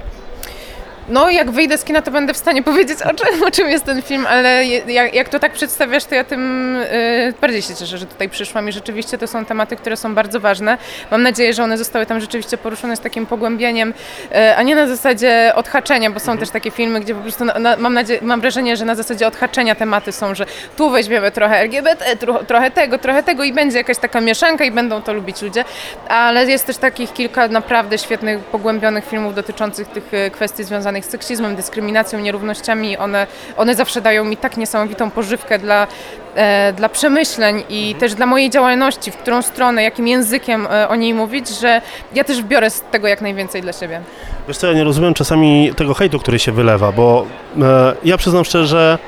No, 1.08 1.30
jak 1.30 1.50
wyjdę 1.50 1.78
z 1.78 1.84
kina, 1.84 2.02
to 2.02 2.10
będę 2.10 2.34
w 2.34 2.36
stanie 2.36 2.62
powiedzieć, 2.72 2.98
o 3.02 3.14
czym, 3.14 3.42
o 3.42 3.50
czym 3.50 3.68
jest 3.68 3.84
ten 3.84 4.02
film, 4.02 4.26
ale 4.26 4.64
jak, 4.86 5.14
jak 5.14 5.28
to 5.28 5.38
tak 5.38 5.52
przedstawiasz, 5.52 6.04
to 6.04 6.14
ja 6.14 6.24
tym 6.24 6.76
y, 6.76 7.34
bardziej 7.40 7.62
się 7.62 7.74
cieszę, 7.74 7.98
że 7.98 8.06
tutaj 8.06 8.28
przyszłam 8.28 8.68
i 8.68 8.72
rzeczywiście 8.72 9.18
to 9.18 9.26
są 9.26 9.44
tematy, 9.44 9.76
które 9.76 9.96
są 9.96 10.14
bardzo 10.14 10.40
ważne. 10.40 10.78
Mam 11.10 11.22
nadzieję, 11.22 11.54
że 11.54 11.62
one 11.62 11.78
zostały 11.78 12.06
tam 12.06 12.20
rzeczywiście 12.20 12.58
poruszone 12.58 12.96
z 12.96 13.00
takim 13.00 13.26
pogłębieniem, 13.26 13.94
y, 14.30 14.56
a 14.56 14.62
nie 14.62 14.74
na 14.74 14.86
zasadzie 14.86 15.52
odhaczenia, 15.54 16.10
bo 16.10 16.20
są 16.20 16.38
też 16.38 16.50
takie 16.50 16.70
filmy, 16.70 17.00
gdzie 17.00 17.14
po 17.14 17.20
prostu 17.20 17.44
na, 17.44 17.58
na, 17.58 17.76
mam, 17.76 17.98
mam 18.22 18.40
wrażenie, 18.40 18.76
że 18.76 18.84
na 18.84 18.94
zasadzie 18.94 19.26
odhaczenia 19.26 19.74
tematy 19.74 20.12
są, 20.12 20.34
że 20.34 20.46
tu 20.76 20.90
weźmiemy 20.90 21.30
trochę 21.30 21.56
LGBT, 21.56 22.16
tro, 22.16 22.44
trochę 22.44 22.70
tego, 22.70 22.98
trochę 22.98 23.22
tego 23.22 23.44
i 23.44 23.52
będzie 23.52 23.78
jakaś 23.78 23.98
taka 23.98 24.20
mieszanka 24.20 24.64
i 24.64 24.70
będą 24.70 25.02
to 25.02 25.12
lubić 25.12 25.42
ludzie, 25.42 25.64
ale 26.08 26.46
jest 26.46 26.66
też 26.66 26.76
takich 26.76 27.12
kilka 27.12 27.48
naprawdę 27.48 27.98
świetnych, 27.98 28.38
pogłębionych 28.38 29.08
filmów 29.08 29.34
dotyczących 29.34 29.88
tych 29.88 30.14
y, 30.14 30.30
kwestii 30.30 30.64
związanych 30.64 30.91
z 31.00 31.08
seksizmem, 31.08 31.56
dyskryminacją, 31.56 32.20
nierównościami. 32.20 32.96
One, 32.98 33.26
one 33.56 33.74
zawsze 33.74 34.00
dają 34.00 34.24
mi 34.24 34.36
tak 34.36 34.56
niesamowitą 34.56 35.10
pożywkę 35.10 35.58
dla, 35.58 35.86
e, 36.34 36.72
dla 36.72 36.88
przemyśleń 36.88 37.62
i 37.68 37.94
też 37.98 38.14
dla 38.14 38.26
mojej 38.26 38.50
działalności, 38.50 39.10
w 39.10 39.16
którą 39.16 39.42
stronę, 39.42 39.82
jakim 39.82 40.08
językiem 40.08 40.66
e, 40.70 40.88
o 40.88 40.94
niej 40.94 41.14
mówić, 41.14 41.48
że 41.48 41.82
ja 42.14 42.24
też 42.24 42.42
biorę 42.42 42.70
z 42.70 42.80
tego 42.80 43.08
jak 43.08 43.20
najwięcej 43.20 43.62
dla 43.62 43.72
siebie. 43.72 44.00
Wiesz 44.48 44.56
co, 44.56 44.66
ja 44.66 44.72
nie 44.72 44.84
rozumiem 44.84 45.14
czasami 45.14 45.72
tego 45.76 45.94
hejtu, 45.94 46.18
który 46.18 46.38
się 46.38 46.52
wylewa, 46.52 46.92
bo 46.92 47.26
e, 47.62 47.94
ja 48.04 48.16
przyznam 48.16 48.44
szczerze, 48.44 48.98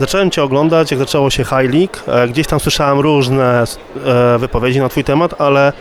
zacząłem 0.00 0.30
Cię 0.30 0.42
oglądać, 0.42 0.90
jak 0.90 1.00
zaczęło 1.00 1.30
się 1.30 1.44
High 1.44 1.74
League, 1.74 2.22
e, 2.22 2.28
gdzieś 2.28 2.46
tam 2.46 2.60
słyszałem 2.60 3.00
różne 3.00 3.64
e, 4.06 4.38
wypowiedzi 4.38 4.80
na 4.80 4.88
Twój 4.88 5.04
temat, 5.04 5.40
ale 5.40 5.72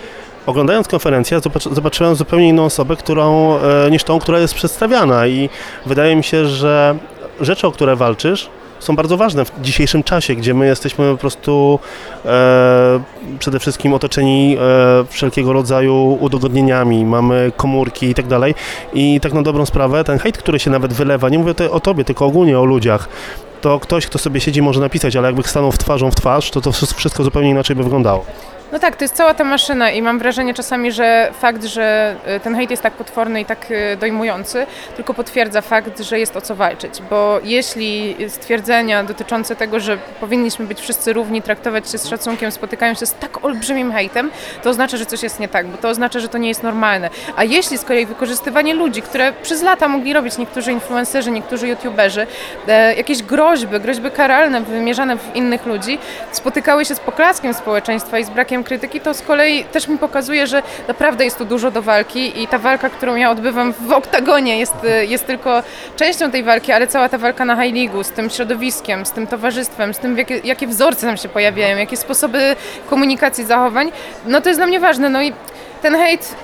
oglądając 0.45 0.87
konferencję 0.87 1.39
zobacz, 1.39 1.63
zobaczyłem 1.63 2.15
zupełnie 2.15 2.49
inną 2.49 2.65
osobę, 2.65 2.95
którą, 2.95 3.57
e, 3.57 3.91
niż 3.91 4.03
tą, 4.03 4.19
która 4.19 4.39
jest 4.39 4.53
przedstawiana 4.53 5.27
i 5.27 5.49
wydaje 5.85 6.15
mi 6.15 6.23
się, 6.23 6.45
że 6.45 6.97
rzeczy, 7.41 7.67
o 7.67 7.71
które 7.71 7.95
walczysz, 7.95 8.49
są 8.79 8.95
bardzo 8.95 9.17
ważne 9.17 9.45
w 9.45 9.51
dzisiejszym 9.61 10.03
czasie, 10.03 10.35
gdzie 10.35 10.53
my 10.53 10.65
jesteśmy 10.65 11.11
po 11.11 11.17
prostu 11.17 11.79
e, 12.25 12.99
przede 13.39 13.59
wszystkim 13.59 13.93
otoczeni 13.93 14.57
e, 14.59 15.05
wszelkiego 15.09 15.53
rodzaju 15.53 16.17
udogodnieniami, 16.21 17.05
mamy 17.05 17.51
komórki 17.57 18.09
i 18.09 18.13
tak 18.13 18.27
dalej. 18.27 18.55
I 18.93 19.19
tak 19.19 19.33
na 19.33 19.41
dobrą 19.41 19.65
sprawę, 19.65 20.03
ten 20.03 20.19
hejt, 20.19 20.37
który 20.37 20.59
się 20.59 20.71
nawet 20.71 20.93
wylewa, 20.93 21.29
nie 21.29 21.39
mówię 21.39 21.53
tutaj 21.53 21.67
o 21.67 21.79
tobie, 21.79 22.03
tylko 22.03 22.25
ogólnie 22.25 22.59
o 22.59 22.65
ludziach, 22.65 23.09
to 23.61 23.79
ktoś, 23.79 24.05
kto 24.05 24.17
sobie 24.17 24.41
siedzi, 24.41 24.61
może 24.61 24.79
napisać, 24.79 25.15
ale 25.15 25.27
jakby 25.27 25.43
stanął 25.43 25.71
w 25.71 25.77
twarzą 25.77 26.11
w 26.11 26.15
twarz, 26.15 26.51
to 26.51 26.61
to 26.61 26.71
wszystko 26.71 27.23
zupełnie 27.23 27.49
inaczej 27.49 27.75
by 27.75 27.83
wyglądało. 27.83 28.25
No 28.71 28.79
tak, 28.79 28.95
to 28.95 29.03
jest 29.03 29.15
cała 29.15 29.33
ta 29.33 29.43
maszyna 29.43 29.91
i 29.91 30.01
mam 30.01 30.19
wrażenie 30.19 30.53
czasami, 30.53 30.91
że 30.91 31.31
fakt, 31.39 31.63
że 31.63 32.15
y, 32.37 32.39
ten 32.39 32.55
hejt 32.55 32.71
jest 32.71 32.83
tak 32.83 32.93
potworny 32.93 33.41
i 33.41 33.45
tak 33.45 33.71
y, 33.71 33.97
dojmujący, 33.99 34.65
tylko 34.95 35.13
potwierdza 35.13 35.61
fakt, 35.61 35.99
że 35.99 36.19
jest 36.19 36.37
o 36.37 36.41
co 36.41 36.55
walczyć, 36.55 37.01
bo 37.09 37.39
jeśli 37.43 38.15
stwierdzenia 38.29 39.03
dotyczące 39.03 39.55
tego, 39.55 39.79
że 39.79 39.97
powinniśmy 40.19 40.65
być 40.65 40.81
wszyscy 40.81 41.13
równi, 41.13 41.41
traktować 41.41 41.91
się 41.91 41.97
z 41.97 42.07
szacunkiem, 42.07 42.51
spotykają 42.51 42.93
się 42.93 43.05
z 43.05 43.13
tak 43.13 43.45
olbrzymim 43.45 43.91
hejtem, 43.91 44.31
to 44.63 44.69
oznacza, 44.69 44.97
że 44.97 45.05
coś 45.05 45.23
jest 45.23 45.39
nie 45.39 45.47
tak, 45.47 45.67
bo 45.67 45.77
to 45.77 45.89
oznacza, 45.89 46.19
że 46.19 46.27
to 46.27 46.37
nie 46.37 46.47
jest 46.47 46.63
normalne. 46.63 47.09
A 47.35 47.43
jeśli 47.43 47.77
z 47.77 47.83
kolei 47.83 48.05
wykorzystywanie 48.05 48.73
ludzi, 48.73 49.01
które 49.01 49.33
przez 49.33 49.61
lata 49.61 49.87
mogli 49.87 50.13
robić 50.13 50.37
niektórzy 50.37 50.71
influencerzy, 50.71 51.31
niektórzy 51.31 51.67
youtuberzy, 51.67 52.27
e, 52.67 52.95
jakieś 52.95 53.23
groźby, 53.23 53.79
groźby 53.79 54.11
karalne 54.11 54.61
wymierzane 54.61 55.17
w 55.17 55.35
innych 55.35 55.65
ludzi, 55.65 55.97
spotykały 56.31 56.85
się 56.85 56.95
z 56.95 56.99
poklaskiem 56.99 57.53
społeczeństwa 57.53 58.19
i 58.19 58.23
z 58.23 58.29
brakiem 58.29 58.54
krytyki, 58.63 59.01
to 59.01 59.13
z 59.13 59.21
kolei 59.21 59.63
też 59.63 59.87
mi 59.87 59.97
pokazuje, 59.97 60.47
że 60.47 60.63
naprawdę 60.87 61.25
jest 61.25 61.37
tu 61.37 61.45
dużo 61.45 61.71
do 61.71 61.81
walki 61.81 62.43
i 62.43 62.47
ta 62.47 62.57
walka, 62.57 62.89
którą 62.89 63.15
ja 63.15 63.31
odbywam 63.31 63.73
w 63.73 63.91
oktagonie 63.91 64.59
jest, 64.59 64.75
y, 64.83 65.05
jest 65.05 65.27
tylko 65.27 65.63
częścią 65.95 66.31
tej 66.31 66.43
walki, 66.43 66.71
ale 66.71 66.87
cała 66.87 67.09
ta 67.09 67.17
walka 67.17 67.45
na 67.45 67.63
High 67.63 67.75
League'u 67.75 68.03
z 68.03 68.09
tym 68.09 68.29
środowiskiem, 68.29 69.05
z 69.05 69.11
tym 69.11 69.27
towarzystwem, 69.27 69.93
z 69.93 69.97
tym 69.97 70.17
jakie, 70.17 70.37
jakie 70.43 70.67
wzorce 70.67 71.07
tam 71.07 71.17
się 71.17 71.29
pojawiają, 71.29 71.77
jakie 71.77 71.97
sposoby 71.97 72.55
komunikacji, 72.89 73.45
zachowań, 73.45 73.91
no 74.25 74.41
to 74.41 74.49
jest 74.49 74.59
dla 74.59 74.67
mnie 74.67 74.79
ważne. 74.79 75.09
No 75.09 75.21
i 75.21 75.33
ten 75.81 75.95
hejt 75.95 76.35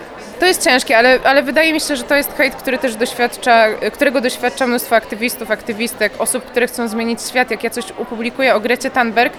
to 0.41 0.45
jest 0.45 0.63
ciężkie, 0.63 0.97
ale, 0.97 1.19
ale 1.23 1.43
wydaje 1.43 1.73
mi 1.73 1.79
się, 1.79 1.95
że 1.95 2.03
to 2.03 2.15
jest 2.15 2.33
hejt, 2.37 2.55
który 2.55 2.77
też 2.77 2.95
doświadcza, 2.95 3.67
którego 3.93 4.21
doświadcza 4.21 4.67
mnóstwo 4.67 4.95
aktywistów, 4.95 5.51
aktywistek, 5.51 6.13
osób, 6.19 6.45
które 6.45 6.67
chcą 6.67 6.87
zmienić 6.87 7.21
świat. 7.21 7.51
Jak 7.51 7.63
ja 7.63 7.69
coś 7.69 7.85
opublikuję 7.91 8.55
o 8.55 8.59
Grecie 8.59 8.89
Thunberg, 8.89 9.33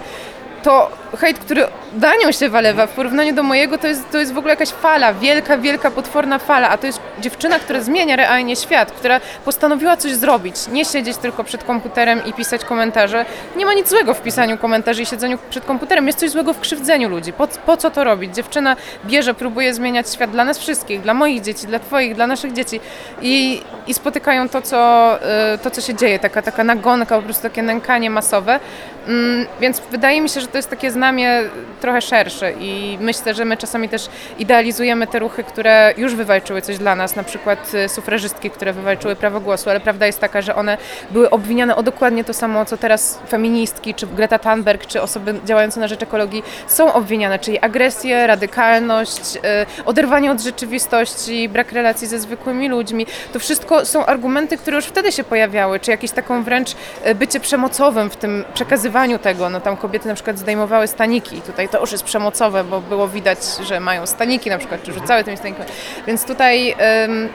to 0.62 0.90
hejt, 1.18 1.38
który 1.38 1.66
na 2.00 2.16
nią 2.16 2.32
się 2.32 2.48
walewa 2.48 2.86
w 2.86 2.90
porównaniu 2.90 3.34
do 3.34 3.42
mojego, 3.42 3.78
to 3.78 3.86
jest, 3.86 4.10
to 4.10 4.18
jest 4.18 4.32
w 4.32 4.38
ogóle 4.38 4.52
jakaś 4.52 4.68
fala, 4.68 5.14
wielka, 5.14 5.58
wielka, 5.58 5.90
potworna 5.90 6.38
fala, 6.38 6.68
a 6.68 6.78
to 6.78 6.86
jest 6.86 7.00
dziewczyna, 7.20 7.58
która 7.58 7.80
zmienia 7.80 8.16
realnie 8.16 8.56
świat, 8.56 8.92
która 8.92 9.20
postanowiła 9.44 9.96
coś 9.96 10.12
zrobić, 10.12 10.54
nie 10.68 10.84
siedzieć 10.84 11.16
tylko 11.16 11.44
przed 11.44 11.64
komputerem 11.64 12.24
i 12.26 12.32
pisać 12.32 12.64
komentarze. 12.64 13.24
Nie 13.56 13.66
ma 13.66 13.74
nic 13.74 13.88
złego 13.88 14.14
w 14.14 14.22
pisaniu 14.22 14.58
komentarzy 14.58 15.02
i 15.02 15.06
siedzeniu 15.06 15.38
przed 15.50 15.64
komputerem, 15.64 16.06
jest 16.06 16.18
coś 16.18 16.30
złego 16.30 16.52
w 16.52 16.60
krzywdzeniu 16.60 17.08
ludzi. 17.08 17.32
Po, 17.32 17.46
po 17.46 17.76
co 17.76 17.90
to 17.90 18.04
robić? 18.04 18.34
Dziewczyna 18.34 18.76
bierze, 19.06 19.34
próbuje 19.34 19.74
zmieniać 19.74 20.12
świat 20.12 20.30
dla 20.30 20.44
nas 20.44 20.58
wszystkich, 20.58 21.00
dla 21.00 21.14
moich 21.14 21.40
dzieci, 21.40 21.66
dla 21.66 21.78
twoich, 21.78 22.14
dla 22.14 22.26
naszych 22.26 22.52
dzieci 22.52 22.80
i, 23.22 23.62
i 23.86 23.94
spotykają 23.94 24.48
to 24.48 24.62
co, 24.62 25.18
y, 25.54 25.58
to, 25.58 25.70
co 25.70 25.80
się 25.80 25.94
dzieje, 25.94 26.18
taka, 26.18 26.42
taka 26.42 26.64
nagonka, 26.64 27.16
po 27.16 27.22
prostu 27.22 27.42
takie 27.42 27.62
nękanie 27.62 28.10
masowe. 28.10 28.60
Mm, 29.08 29.46
więc 29.60 29.82
wydaje 29.90 30.20
mi 30.20 30.28
się, 30.28 30.40
że 30.40 30.46
to 30.52 30.58
jest 30.58 30.70
takie 30.70 30.90
znamie 30.90 31.42
trochę 31.80 32.00
szersze 32.00 32.52
i 32.52 32.98
myślę, 33.00 33.34
że 33.34 33.44
my 33.44 33.56
czasami 33.56 33.88
też 33.88 34.08
idealizujemy 34.38 35.06
te 35.06 35.18
ruchy, 35.18 35.44
które 35.44 35.94
już 35.96 36.14
wywalczyły 36.14 36.62
coś 36.62 36.78
dla 36.78 36.94
nas, 36.94 37.16
na 37.16 37.22
przykład 37.22 37.74
y, 37.74 37.88
sufrażystki, 37.88 38.50
które 38.50 38.72
wywalczyły 38.72 39.16
prawo 39.16 39.40
głosu, 39.40 39.70
ale 39.70 39.80
prawda 39.80 40.06
jest 40.06 40.20
taka, 40.20 40.42
że 40.42 40.54
one 40.54 40.78
były 41.10 41.30
obwiniane 41.30 41.76
o 41.76 41.82
dokładnie 41.82 42.24
to 42.24 42.34
samo, 42.34 42.64
co 42.64 42.76
teraz 42.76 43.18
feministki, 43.28 43.94
czy 43.94 44.06
Greta 44.06 44.38
Thunberg, 44.38 44.86
czy 44.86 45.02
osoby 45.02 45.34
działające 45.44 45.80
na 45.80 45.88
rzecz 45.88 46.02
ekologii 46.02 46.42
są 46.66 46.92
obwiniane, 46.92 47.38
czyli 47.38 47.58
agresję, 47.58 48.26
radykalność, 48.26 49.36
y, 49.36 49.40
oderwanie 49.84 50.32
od 50.32 50.40
rzeczywistości, 50.40 51.48
brak 51.48 51.72
relacji 51.72 52.06
ze 52.06 52.18
zwykłymi 52.18 52.68
ludźmi. 52.68 53.06
To 53.32 53.38
wszystko 53.38 53.84
są 53.84 54.06
argumenty, 54.06 54.56
które 54.56 54.76
już 54.76 54.86
wtedy 54.86 55.12
się 55.12 55.24
pojawiały, 55.24 55.80
czy 55.80 55.90
jakieś 55.90 56.10
taką 56.10 56.42
wręcz 56.42 56.70
y, 57.06 57.14
bycie 57.14 57.40
przemocowym 57.40 58.10
w 58.10 58.16
tym 58.16 58.44
przekazywaniu 58.54 59.18
tego. 59.18 59.50
No 59.50 59.60
tam 59.60 59.76
kobiety 59.76 60.08
na 60.08 60.14
przykład 60.14 60.38
zdejmowały 60.42 60.86
staniki. 60.86 61.40
Tutaj 61.40 61.68
to 61.68 61.80
już 61.80 61.92
jest 61.92 62.04
przemocowe, 62.04 62.64
bo 62.64 62.80
było 62.80 63.08
widać, 63.08 63.38
że 63.62 63.80
mają 63.80 64.06
staniki 64.06 64.50
na 64.50 64.58
przykład, 64.58 64.82
czy 64.82 64.92
rzucały 64.92 65.24
tymi 65.24 65.36
stanikami. 65.36 65.70
Więc 66.06 66.24
tutaj 66.24 66.74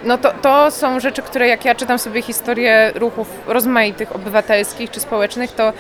no 0.04 0.18
to, 0.18 0.34
to 0.42 0.72
są 0.72 1.00
rzeczy, 1.00 1.22
które 1.22 1.48
jak 1.48 1.66
ja 1.66 1.76
czytam 1.76 2.00
sobie 2.00 2.22
historię 2.22 2.92
ruchów 2.96 3.28
rozmaitych, 3.48 4.16
obywatelskich 4.16 4.92
czy 4.92 5.00
społecznych, 5.00 5.52
to 5.52 5.74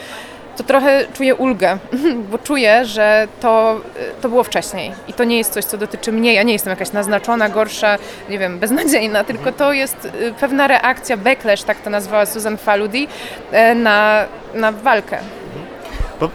to 0.58 0.64
trochę 0.64 1.06
czuję 1.14 1.36
ulgę, 1.36 1.78
bo 2.32 2.38
czuję, 2.38 2.86
że 2.86 3.28
to, 3.40 3.82
to 4.22 4.30
było 4.30 4.44
wcześniej 4.44 4.92
i 5.08 5.14
to 5.14 5.24
nie 5.24 5.38
jest 5.38 5.54
coś, 5.54 5.66
co 5.66 5.78
dotyczy 5.78 6.12
mnie. 6.12 6.34
Ja 6.34 6.44
nie 6.44 6.54
jestem 6.54 6.72
jakaś 6.72 6.92
naznaczona, 6.92 7.50
gorsza, 7.50 7.98
nie 8.30 8.40
wiem, 8.40 8.60
beznadziejna, 8.60 9.24
tylko 9.24 9.52
to 9.52 9.74
jest 9.74 10.06
y, 10.06 10.34
pewna 10.40 10.68
reakcja, 10.68 11.18
backlash, 11.18 11.64
tak 11.64 11.82
to 11.82 11.90
nazwała 11.90 12.26
Susan 12.26 12.58
Faludi, 12.58 13.08
e, 13.52 13.76
na, 13.76 14.26
na 14.54 14.72
walkę. 14.72 15.18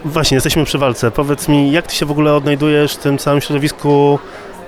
Właśnie, 0.05 0.35
jesteśmy 0.35 0.65
przy 0.65 0.77
walce. 0.77 1.11
Powiedz 1.11 1.47
mi, 1.47 1.71
jak 1.71 1.87
ty 1.87 1.95
się 1.95 2.05
w 2.05 2.11
ogóle 2.11 2.33
odnajdujesz 2.33 2.93
w 2.93 2.97
tym 2.97 3.17
całym 3.17 3.41
środowisku 3.41 4.19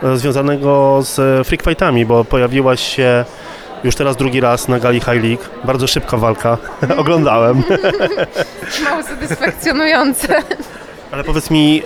e, 0.03 0.17
związanego 0.17 0.99
z 1.01 1.47
freak 1.47 1.63
fightami, 1.63 2.05
bo 2.05 2.25
pojawiłaś 2.25 2.95
się 2.95 3.25
już 3.83 3.95
teraz 3.95 4.17
drugi 4.17 4.39
raz 4.39 4.67
na 4.67 4.79
gali 4.79 4.99
High 4.99 5.23
League. 5.23 5.43
Bardzo 5.63 5.87
szybka 5.87 6.17
walka. 6.17 6.57
Oglądałem. 6.97 7.63
Mało 8.83 9.03
satysfakcjonujące. 9.03 10.41
Ale 11.11 11.23
powiedz 11.23 11.51
mi, 11.51 11.81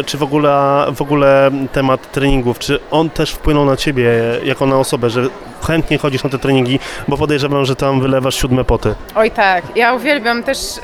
e, 0.00 0.04
czy 0.04 0.18
w 0.18 0.22
ogóle, 0.22 0.84
w 0.94 1.02
ogóle 1.02 1.50
temat 1.72 2.12
treningów, 2.12 2.58
czy 2.58 2.78
on 2.90 3.10
też 3.10 3.30
wpłynął 3.30 3.64
na 3.64 3.76
ciebie 3.76 4.10
jako 4.44 4.66
na 4.66 4.76
osobę, 4.76 5.10
że 5.10 5.22
chętnie 5.66 5.98
chodzisz 5.98 6.24
na 6.24 6.30
te 6.30 6.38
treningi, 6.38 6.78
bo 7.08 7.16
podejrzewam, 7.16 7.64
że 7.64 7.76
tam 7.76 8.00
wylewasz 8.00 8.34
siódme 8.34 8.64
poty. 8.64 8.94
Oj 9.14 9.30
tak, 9.30 9.76
ja 9.76 9.94
uwielbiam 9.94 10.42
też, 10.42 10.58
y, 10.58 10.80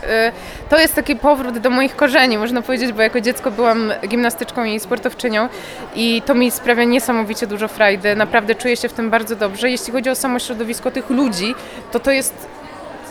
to 0.68 0.78
jest 0.78 0.94
taki 0.94 1.16
powrót 1.16 1.58
do 1.58 1.70
moich 1.70 1.96
korzeni, 1.96 2.38
można 2.38 2.62
powiedzieć, 2.62 2.92
bo 2.92 3.02
jako 3.02 3.20
dziecko 3.20 3.50
byłam 3.50 3.92
gimnastyczką 4.08 4.64
i 4.64 4.80
sportowczynią 4.80 5.48
i 5.94 6.22
to 6.26 6.34
mi 6.34 6.50
sprawia 6.50 6.84
niesamowicie 6.84 7.46
dużo 7.46 7.68
frajdy, 7.68 8.16
naprawdę 8.16 8.54
czuję 8.54 8.76
się 8.76 8.88
w 8.88 8.92
tym 8.92 9.10
bardzo 9.10 9.36
dobrze. 9.36 9.70
Jeśli 9.70 9.92
chodzi 9.92 10.10
o 10.10 10.14
samo 10.14 10.38
środowisko 10.38 10.90
tych 10.90 11.10
ludzi, 11.10 11.54
to 11.92 12.00
to 12.00 12.10
jest 12.10 12.46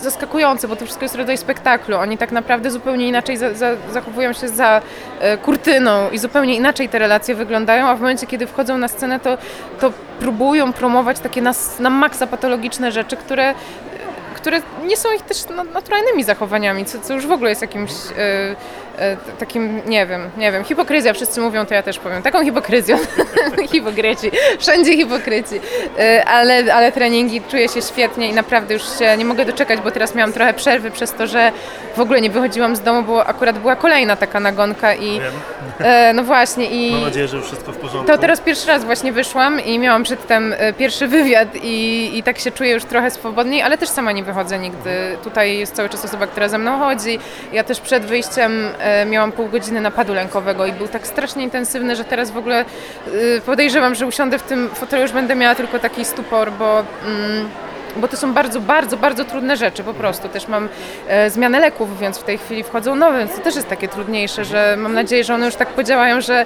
zaskakujące, 0.06 0.68
bo 0.68 0.76
to 0.76 0.86
wszystko 0.86 1.06
jest 1.06 1.15
rodzaj 1.15 1.38
spektaklu. 1.38 1.98
Oni 1.98 2.18
tak 2.18 2.32
naprawdę 2.32 2.72
zupełnie 2.72 3.08
inaczej 3.08 3.38
za, 3.38 3.54
za, 3.54 3.72
zachowują 3.91 4.34
się 4.34 4.48
za 4.48 4.82
e, 5.20 5.38
kurtyną 5.38 6.10
i 6.10 6.18
zupełnie 6.18 6.56
inaczej 6.56 6.89
te 6.89 7.00
relacje 7.00 7.36
wyglądają, 7.36 7.88
a 7.88 7.96
w 7.96 8.00
momencie, 8.00 8.28
kiedy 8.28 8.48
wchodzą 8.48 8.78
na 8.78 8.88
scenę, 8.88 9.20
to, 9.20 9.38
to 9.80 9.91
próbują 10.20 10.74
promować 10.74 11.20
takie 11.20 11.41
na, 11.41 11.54
na 11.80 11.89
maksa 11.89 12.28
patologiczne 12.28 12.91
rzeczy, 12.91 13.18
które 13.18 13.54
które 14.46 14.62
nie 14.84 14.98
są 14.98 15.12
ich 15.12 15.22
też 15.22 15.38
naturalnymi 15.74 16.24
zachowaniami, 16.24 16.86
co, 16.86 17.00
co 17.00 17.14
już 17.14 17.28
w 17.28 17.32
ogóle 17.32 17.50
jest 17.50 17.62
jakimś 17.62 17.92
e, 17.92 18.56
e, 18.98 19.18
takim, 19.40 19.82
nie 19.86 20.06
wiem, 20.06 20.30
nie 20.38 20.52
wiem, 20.52 20.64
hipokryzja, 20.64 21.14
wszyscy 21.14 21.42
mówią, 21.42 21.66
to 21.66 21.74
ja 21.74 21.84
też 21.84 22.00
powiem, 22.00 22.22
taką 22.22 22.44
hipokryzją, 22.44 22.98
hipokryci, 23.72 24.32
wszędzie 24.60 24.98
hipokryci, 24.98 25.60
e, 26.00 26.26
ale, 26.26 26.74
ale 26.74 26.92
treningi 26.92 27.42
czuję 27.42 27.70
się 27.70 27.82
świetnie 27.82 28.30
i 28.30 28.34
naprawdę 28.34 28.74
już 28.74 29.00
się 29.00 29.18
nie 29.18 29.26
mogę 29.26 29.46
doczekać, 29.46 29.80
bo 29.80 29.92
teraz 29.92 30.16
miałam 30.16 30.34
trochę 30.34 30.54
przerwy 30.54 30.92
przez 30.92 31.14
to, 31.14 31.28
że 31.28 31.52
w 31.96 32.00
ogóle 32.00 32.22
nie 32.22 32.30
wychodziłam 32.30 32.76
z 32.76 32.82
domu, 32.82 33.04
bo 33.04 33.26
akurat 33.26 33.60
była 33.60 33.76
kolejna 33.76 34.16
taka 34.16 34.40
nagonka 34.40 34.96
i 34.96 35.22
no 36.14 36.24
właśnie 36.24 36.66
i... 36.66 36.92
Mam 36.92 37.02
nadzieję, 37.02 37.28
że 37.28 37.42
wszystko 37.42 37.72
w 37.72 37.78
porządku. 37.86 38.12
To 38.12 38.17
teraz 38.17 38.41
pierwszy 38.41 38.67
raz 38.67 38.84
właśnie 38.84 39.12
wyszłam 39.12 39.60
i 39.60 39.80
miałam 39.80 40.04
przedtem 40.04 40.54
e, 40.58 40.74
pierwszy 40.74 41.08
wywiad 41.08 41.56
i, 41.63 42.12
i 42.17 42.24
tak 42.24 42.39
się 42.39 42.52
czuję 42.52 42.71
już 42.71 42.84
trochę 42.84 43.12
swobodniej, 43.12 43.62
ale 43.62 43.78
też 43.78 43.89
sama 43.89 44.12
nie 44.12 44.24
wychodzę 44.24 44.60
nigdy. 44.60 45.17
Tutaj 45.24 45.58
jest 45.58 45.76
cały 45.76 45.89
czas 45.89 46.06
osoba, 46.06 46.28
która 46.28 46.50
ze 46.50 46.58
mną 46.58 46.80
chodzi. 46.80 47.19
Ja 47.54 47.63
też 47.63 47.80
przed 47.82 48.06
wyjściem 48.06 48.67
e, 48.80 49.06
miałam 49.06 49.32
pół 49.32 49.48
godziny 49.48 49.82
napadu 49.82 50.13
lękowego 50.13 50.65
i 50.65 50.71
był 50.71 50.88
tak 50.88 51.08
strasznie 51.08 51.43
intensywny, 51.43 51.95
że 51.95 52.04
teraz 52.04 52.32
w 52.32 52.38
ogóle 52.38 52.60
e, 52.60 53.41
podejrzewam, 53.45 53.95
że 53.95 54.08
usiądę 54.08 54.39
w 54.39 54.43
tym 54.43 54.69
fotelu, 54.69 55.02
już 55.02 55.12
będę 55.12 55.36
miała 55.36 55.56
tylko 55.56 55.80
taki 55.80 56.06
stupor, 56.06 56.52
bo... 56.52 56.84
Mm, 57.06 57.50
bo 57.96 58.08
to 58.08 58.18
są 58.18 58.34
bardzo, 58.34 58.60
bardzo, 58.60 58.98
bardzo 58.98 59.26
trudne 59.26 59.58
rzeczy 59.58 59.84
po 59.84 59.94
prostu. 59.94 60.30
Też 60.30 60.48
mam 60.48 60.70
e, 61.08 61.30
zmianę 61.30 61.60
leków, 61.60 62.00
więc 62.00 62.18
w 62.18 62.24
tej 62.24 62.38
chwili 62.38 62.64
wchodzą 62.64 62.96
nowe, 62.96 63.20
więc 63.20 63.36
to 63.36 63.42
też 63.42 63.56
jest 63.56 63.68
takie 63.68 63.88
trudniejsze, 63.88 64.46
że 64.46 64.76
mam 64.78 64.94
nadzieję, 64.94 65.24
że 65.24 65.34
one 65.36 65.46
już 65.46 65.56
tak 65.56 65.68
podziałają, 65.68 66.22
że, 66.22 66.46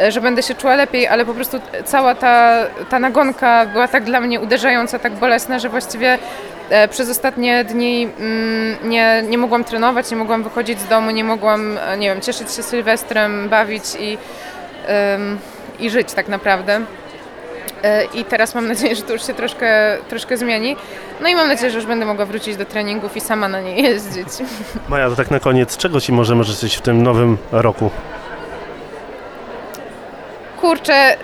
e, 0.00 0.12
że 0.12 0.20
będę 0.20 0.42
się 0.42 0.54
czuła 0.54 0.74
lepiej, 0.74 1.08
ale 1.08 1.24
po 1.24 1.34
prostu 1.34 1.60
cała 1.84 2.14
ta, 2.14 2.56
ta 2.90 2.98
nagonka 2.98 3.66
była 3.66 3.88
tak 3.88 4.04
dla 4.04 4.20
mnie 4.20 4.40
uderzająca, 4.40 4.98
tak 4.98 5.12
bolesna, 5.12 5.58
że 5.58 5.68
właściwie 5.68 6.18
e, 6.70 6.88
przez 6.88 7.10
ostatnie 7.10 7.64
dni 7.64 8.08
mm, 8.18 8.76
nie, 8.90 9.22
nie 9.28 9.38
mogłam 9.38 9.64
trenować, 9.64 10.10
nie 10.10 10.16
mogłam 10.16 10.42
wychodzić 10.42 10.80
z 10.80 10.88
domu, 10.88 11.10
nie 11.10 11.24
mogłam, 11.24 11.78
e, 11.78 11.98
nie 11.98 12.08
wiem, 12.08 12.20
cieszyć 12.20 12.52
się 12.52 12.62
Sylwestrem, 12.62 13.48
bawić 13.48 13.84
i, 14.00 14.18
i 15.78 15.90
żyć 15.90 16.12
tak 16.12 16.28
naprawdę. 16.28 16.80
E, 17.86 18.04
I 18.04 18.24
teraz 18.24 18.54
mam 18.54 18.68
nadzieję, 18.68 18.96
że 18.96 19.02
to 19.02 19.12
już 19.12 19.26
się 19.26 19.34
troszkę, 19.34 19.98
troszkę 20.08 20.36
zmieni. 20.36 20.76
No 21.20 21.28
i 21.28 21.34
mam 21.34 21.48
nadzieję, 21.48 21.70
że 21.70 21.78
już 21.78 21.86
będę 21.86 22.06
mogła 22.06 22.26
wrócić 22.26 22.56
do 22.56 22.64
treningów 22.64 23.16
i 23.16 23.20
sama 23.20 23.48
na 23.48 23.60
nie 23.60 23.82
jeździć. 23.82 24.28
Maja, 24.88 25.10
to 25.10 25.16
tak 25.16 25.30
na 25.30 25.40
koniec, 25.40 25.76
czego 25.76 26.00
Ci 26.00 26.12
możemy 26.12 26.44
życzyć 26.44 26.76
w 26.76 26.80
tym 26.80 27.02
nowym 27.02 27.38
roku? 27.52 27.90
Kurczę... 30.60 31.16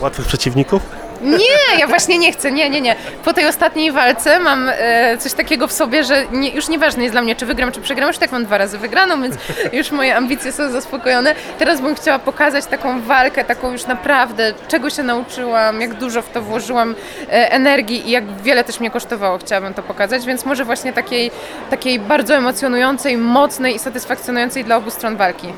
Łatwych 0.00 0.26
przeciwników? 0.26 0.82
Nie, 1.22 1.78
ja 1.78 1.86
właśnie 1.86 2.18
nie 2.18 2.32
chcę, 2.32 2.52
nie, 2.52 2.70
nie, 2.70 2.80
nie. 2.80 2.96
Po 3.24 3.32
tej 3.32 3.46
ostatniej 3.46 3.92
walce 3.92 4.40
mam 4.40 4.68
e, 4.68 5.18
coś 5.18 5.32
takiego 5.32 5.68
w 5.68 5.72
sobie, 5.72 6.04
że 6.04 6.24
nie, 6.32 6.50
już 6.50 6.68
nieważne 6.68 7.02
jest 7.02 7.14
dla 7.14 7.22
mnie, 7.22 7.36
czy 7.36 7.46
wygram, 7.46 7.72
czy 7.72 7.80
przegram, 7.80 8.08
już 8.08 8.18
tak 8.18 8.32
mam 8.32 8.44
dwa 8.44 8.58
razy 8.58 8.78
wygraną, 8.78 9.22
więc 9.22 9.34
już 9.72 9.90
moje 9.90 10.16
ambicje 10.16 10.52
są 10.52 10.70
zaspokojone. 10.70 11.34
Teraz 11.58 11.80
bym 11.80 11.94
chciała 11.94 12.18
pokazać 12.18 12.66
taką 12.66 13.00
walkę, 13.02 13.44
taką 13.44 13.72
już 13.72 13.86
naprawdę, 13.86 14.54
czego 14.68 14.90
się 14.90 15.02
nauczyłam, 15.02 15.80
jak 15.80 15.94
dużo 15.94 16.22
w 16.22 16.30
to 16.30 16.42
włożyłam 16.42 16.94
e, 17.28 17.52
energii 17.52 18.08
i 18.08 18.10
jak 18.10 18.42
wiele 18.42 18.64
też 18.64 18.80
mnie 18.80 18.90
kosztowało, 18.90 19.38
chciałabym 19.38 19.74
to 19.74 19.82
pokazać, 19.82 20.26
więc 20.26 20.44
może 20.44 20.64
właśnie 20.64 20.92
takiej, 20.92 21.30
takiej 21.70 21.98
bardzo 21.98 22.34
emocjonującej, 22.34 23.16
mocnej 23.16 23.74
i 23.74 23.78
satysfakcjonującej 23.78 24.64
dla 24.64 24.76
obu 24.76 24.90
stron 24.90 25.16
walki. 25.16 25.48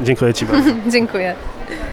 Dziękuję 0.00 0.34
Ci 0.34 0.46
bardzo. 0.46 0.70
Dziękuję. 0.86 1.34